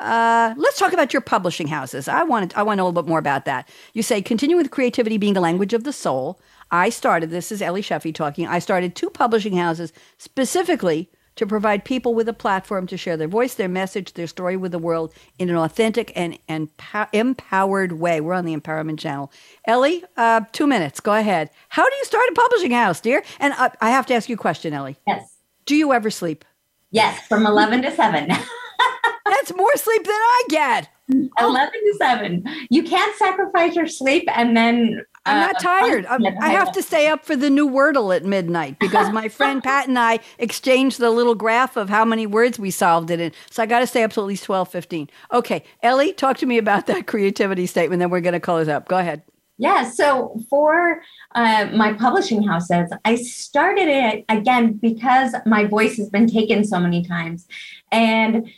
[0.00, 2.06] uh, let's talk about your publishing houses.
[2.06, 3.68] I want to, I want to know a little bit more about that.
[3.94, 6.40] You say continue with creativity being the language of the soul.
[6.70, 7.30] I started.
[7.30, 8.46] This is Ellie Shefi talking.
[8.46, 13.28] I started two publishing houses specifically to provide people with a platform to share their
[13.28, 16.68] voice, their message, their story with the world in an authentic and, and
[17.12, 18.20] empowered way.
[18.20, 19.30] We're on the Empowerment Channel.
[19.64, 20.98] Ellie, uh, two minutes.
[20.98, 21.50] Go ahead.
[21.68, 23.22] How do you start a publishing house, dear?
[23.38, 24.96] And uh, I have to ask you a question, Ellie.
[25.06, 25.36] Yes.
[25.64, 26.44] Do you ever sleep?
[26.90, 28.28] Yes, from 11 to 7.
[29.26, 30.88] That's more sleep than I get.
[31.10, 32.44] 11 to 7.
[32.70, 36.06] You can't sacrifice your sleep and then I'm not Uh, tired.
[36.06, 39.62] I'm, I have to stay up for the new Wordle at midnight because my friend
[39.62, 43.32] Pat and I exchanged the little graph of how many words we solved it in.
[43.50, 45.10] So I got to stay up till at least 12, 15.
[45.32, 48.00] Okay, Ellie, talk to me about that creativity statement.
[48.00, 48.88] Then we're going to close up.
[48.88, 49.22] Go ahead.
[49.60, 51.02] Yeah, so for
[51.34, 56.78] uh, my publishing houses, I started it again because my voice has been taken so
[56.78, 57.46] many times.
[57.90, 58.48] And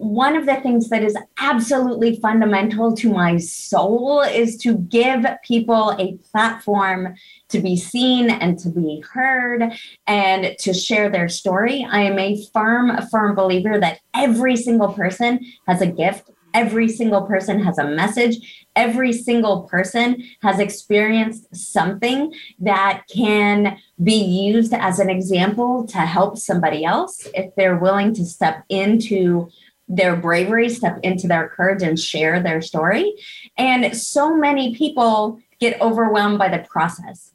[0.00, 5.94] one of the things that is absolutely fundamental to my soul is to give people
[5.98, 7.14] a platform
[7.50, 9.62] to be seen and to be heard
[10.06, 11.86] and to share their story.
[11.88, 16.30] I am a firm, firm believer that every single person has a gift.
[16.54, 18.66] Every single person has a message.
[18.74, 26.38] Every single person has experienced something that can be used as an example to help
[26.38, 29.50] somebody else if they're willing to step into
[29.90, 33.12] their bravery, step into their courage and share their story.
[33.58, 37.32] And so many people get overwhelmed by the process.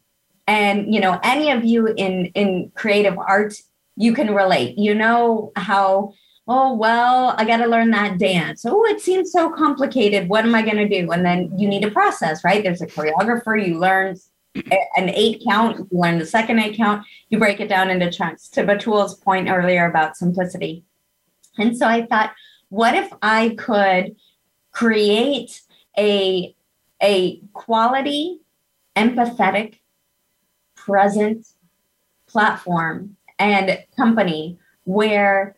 [0.48, 3.56] And you know, any of you in in creative art,
[3.98, 4.78] you can relate.
[4.78, 6.14] You know how
[6.48, 10.54] oh well i got to learn that dance oh it seems so complicated what am
[10.54, 13.80] i going to do and then you need a process right there's a choreographer you
[13.80, 14.16] learn
[14.96, 18.48] an eight count you learn the second eight count you break it down into chunks
[18.48, 20.84] to batoul's point earlier about simplicity
[21.58, 22.32] and so i thought
[22.70, 24.16] what if i could
[24.72, 25.62] create
[25.98, 26.56] a
[27.02, 28.40] a quality
[28.96, 29.80] empathetic
[30.76, 31.46] present
[32.28, 35.56] platform and company where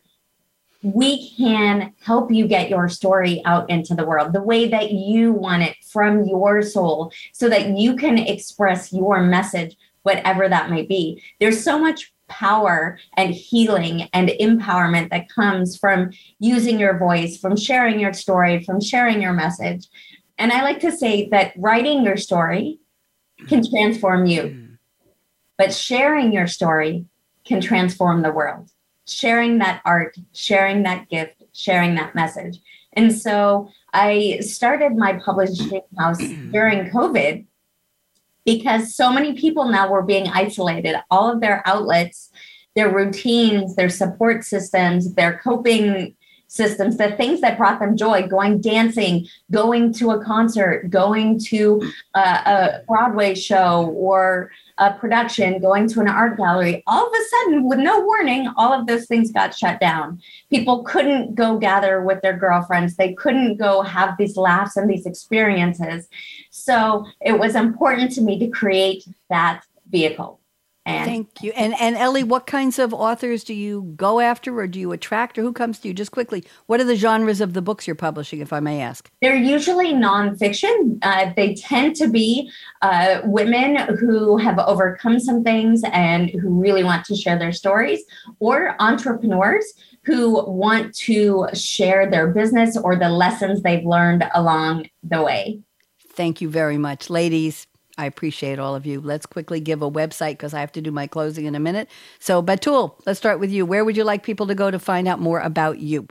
[0.84, 5.34] we can help you get your story out into the world the way that you
[5.34, 9.76] want it from your soul so that you can express your message,
[10.08, 11.22] whatever that might be.
[11.42, 17.58] There's so much power and healing and empowerment that comes from using your voice, from
[17.58, 19.86] sharing your story, from sharing your message.
[20.38, 22.80] And I like to say that writing your story
[23.50, 24.78] can transform you,
[25.58, 27.06] but sharing your story
[27.44, 28.72] can transform the world
[29.08, 32.60] sharing that art, sharing that gift, sharing that message.
[32.94, 36.20] And so I started my publishing house
[36.52, 37.46] during COVID
[38.48, 40.96] because so many people now were being isolated.
[41.12, 42.32] All of their outlets,
[42.78, 46.16] their routines, their support systems, their coping
[46.48, 51.82] systems, the things that brought them joy, going dancing, going to a concert, going to
[52.16, 57.26] a, a Broadway show or a production, going to an art gallery, all of a
[57.30, 60.22] sudden, with no warning, all of those things got shut down.
[60.50, 62.96] People couldn't go gather with their girlfriends.
[62.96, 66.08] They couldn't go have these laughs and these experiences.
[66.52, 70.40] So it was important to me to create that vehicle.
[70.88, 71.52] And Thank you.
[71.52, 75.38] And and Ellie, what kinds of authors do you go after or do you attract
[75.38, 75.94] or who comes to you?
[75.94, 79.12] Just quickly, what are the genres of the books you're publishing, if I may ask?
[79.22, 81.00] They're usually nonfiction.
[81.02, 82.50] Uh, they tend to be
[82.82, 88.02] uh, women who have overcome some things and who really want to share their stories,
[88.40, 89.66] or entrepreneurs
[90.04, 95.60] who want to share their business or the lessons they've learned along the way.
[96.14, 97.68] Thank you very much, ladies.
[97.98, 99.02] I appreciate all of you.
[99.02, 101.90] Let's quickly give a website because I have to do my closing in a minute.
[102.20, 103.66] So, Batoul, let's start with you.
[103.66, 106.08] Where would you like people to go to find out more about you?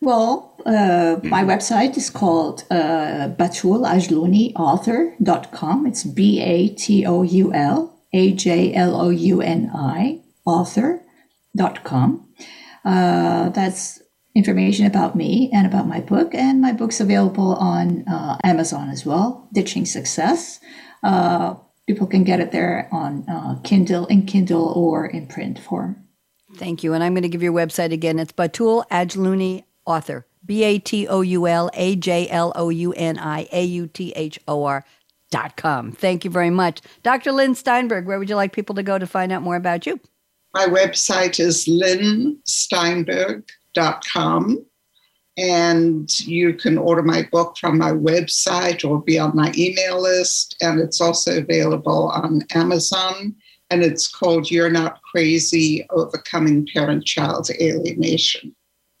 [0.00, 5.86] Well, uh, my website is called uh, batoulajlouni.author.com.
[5.86, 12.28] It's B A T O U L A J L O U N I author.com.
[12.84, 14.02] Uh, that's
[14.36, 16.34] information about me and about my book.
[16.34, 20.60] And my book's available on uh, Amazon as well, Ditching Success.
[21.02, 21.54] Uh,
[21.86, 26.02] people can get it there on uh, Kindle, in Kindle, or in print form.
[26.56, 26.94] Thank you.
[26.94, 28.18] And I'm going to give your website again.
[28.18, 30.26] It's Batoul Ajlouni, author.
[30.46, 33.88] B A T O U L A J L O U N I A U
[33.88, 34.84] T H O R
[35.30, 35.90] dot com.
[35.92, 36.80] Thank you very much.
[37.02, 37.32] Dr.
[37.32, 39.98] Lynn Steinberg, where would you like people to go to find out more about you?
[40.54, 44.65] My website is lynnsteinberg.com.
[45.36, 50.56] And you can order my book from my website or be on my email list.
[50.62, 53.34] And it's also available on Amazon.
[53.68, 58.54] And it's called You're Not Crazy Overcoming Parent Child Alienation.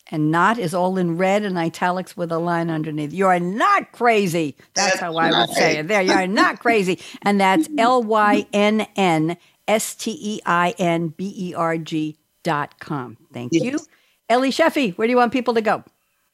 [0.08, 3.12] And not is all in red and italics with a line underneath.
[3.12, 4.56] You are not crazy.
[4.74, 5.48] That's, that's how I right.
[5.48, 5.88] would say it.
[5.88, 7.00] There, you are not crazy.
[7.22, 12.16] And that's L Y N N S T E I N B E R G
[12.44, 13.16] dot com.
[13.32, 13.64] Thank yes.
[13.64, 13.80] you.
[14.28, 15.82] Ellie Shefi, where do you want people to go?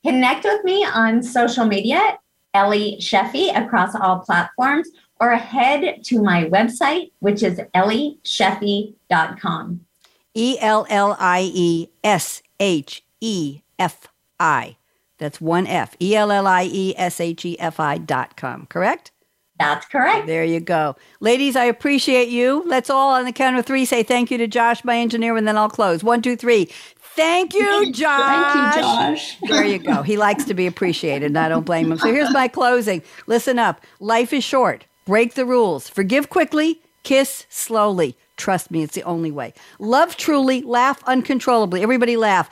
[0.05, 2.19] Connect with me on social media,
[2.55, 4.91] Ellie Shefi, across all platforms,
[5.21, 9.81] or head to my website, which is ellieshefi.com.
[10.35, 14.09] E L L I E S H E F
[14.41, 14.77] I.
[15.19, 15.95] That's one F.
[16.01, 19.13] E L L I E S H E F I dot com, correct?
[19.59, 20.27] That's correct.
[20.27, 20.97] There you go.
[21.21, 22.65] Ladies, I appreciate you.
[22.67, 25.47] Let's all on the count of three say thank you to Josh, my engineer, and
[25.47, 26.03] then I'll close.
[26.03, 26.69] One, two, three.
[27.15, 28.53] Thank you, Josh.
[28.53, 29.39] Thank you, Josh.
[29.43, 30.03] There you go.
[30.03, 31.99] He likes to be appreciated, and I don't blame him.
[31.99, 33.03] So here's my closing.
[33.27, 33.81] Listen up.
[34.01, 34.87] Life is short.
[35.05, 35.89] Break the rules.
[35.89, 36.81] Forgive quickly.
[37.03, 38.17] Kiss slowly.
[38.37, 39.53] Trust me, it's the only way.
[39.79, 40.63] Love truly.
[40.63, 41.83] Laugh uncontrollably.
[41.83, 42.49] Everybody laugh.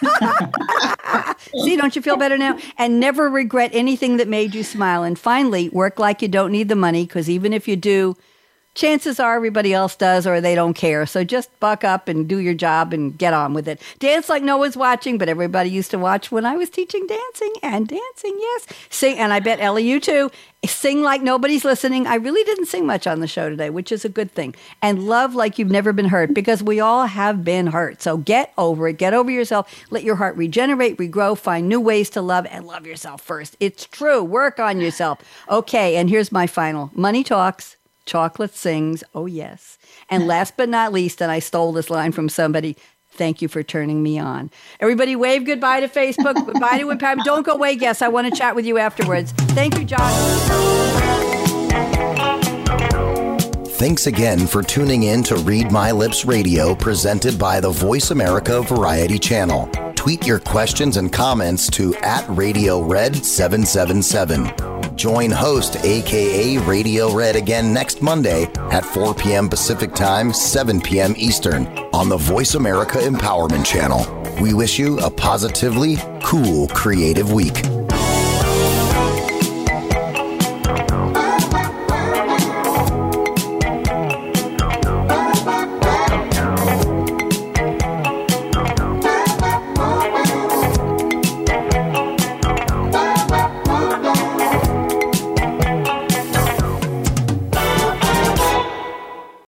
[1.64, 2.58] See, don't you feel better now?
[2.76, 5.02] And never regret anything that made you smile.
[5.02, 8.16] And finally, work like you don't need the money because even if you do,
[8.74, 11.04] chances are everybody else does or they don't care.
[11.04, 13.82] So just buck up and do your job and get on with it.
[13.98, 17.52] Dance like no one's watching, but everybody used to watch when I was teaching dancing
[17.62, 18.66] and dancing, yes.
[18.90, 20.30] Sing, and I bet Ellie, you too.
[20.64, 22.06] Sing like nobody's listening.
[22.06, 24.54] I really didn't sing much on the show today, which is a good thing.
[24.82, 28.02] And love like you've never been hurt because we all have been hurt.
[28.02, 28.98] So get over it.
[28.98, 29.72] Get over yourself.
[29.90, 33.56] Let your heart regenerate, regrow, find new ways to love, and love yourself first.
[33.60, 34.22] It's true.
[34.22, 35.20] Work on yourself.
[35.48, 37.77] Okay, and here's my final money talks.
[38.08, 39.78] Chocolate sings, oh yes.
[40.08, 42.76] And last but not least, and I stole this line from somebody,
[43.10, 44.50] thank you for turning me on.
[44.80, 47.24] Everybody wave goodbye to Facebook, goodbye to Empowerment.
[47.24, 48.02] Don't go away, guests.
[48.02, 49.32] I want to chat with you afterwards.
[49.32, 51.18] Thank you, Josh.
[53.78, 58.62] Thanks again for tuning in to Read My Lips Radio presented by the Voice America
[58.62, 59.68] Variety Channel.
[59.94, 64.77] Tweet your questions and comments to at Radio Red 777.
[64.98, 69.48] Join host aka Radio Red again next Monday at 4 p.m.
[69.48, 71.14] Pacific Time, 7 p.m.
[71.16, 74.04] Eastern on the Voice America Empowerment Channel.
[74.42, 77.62] We wish you a positively cool creative week.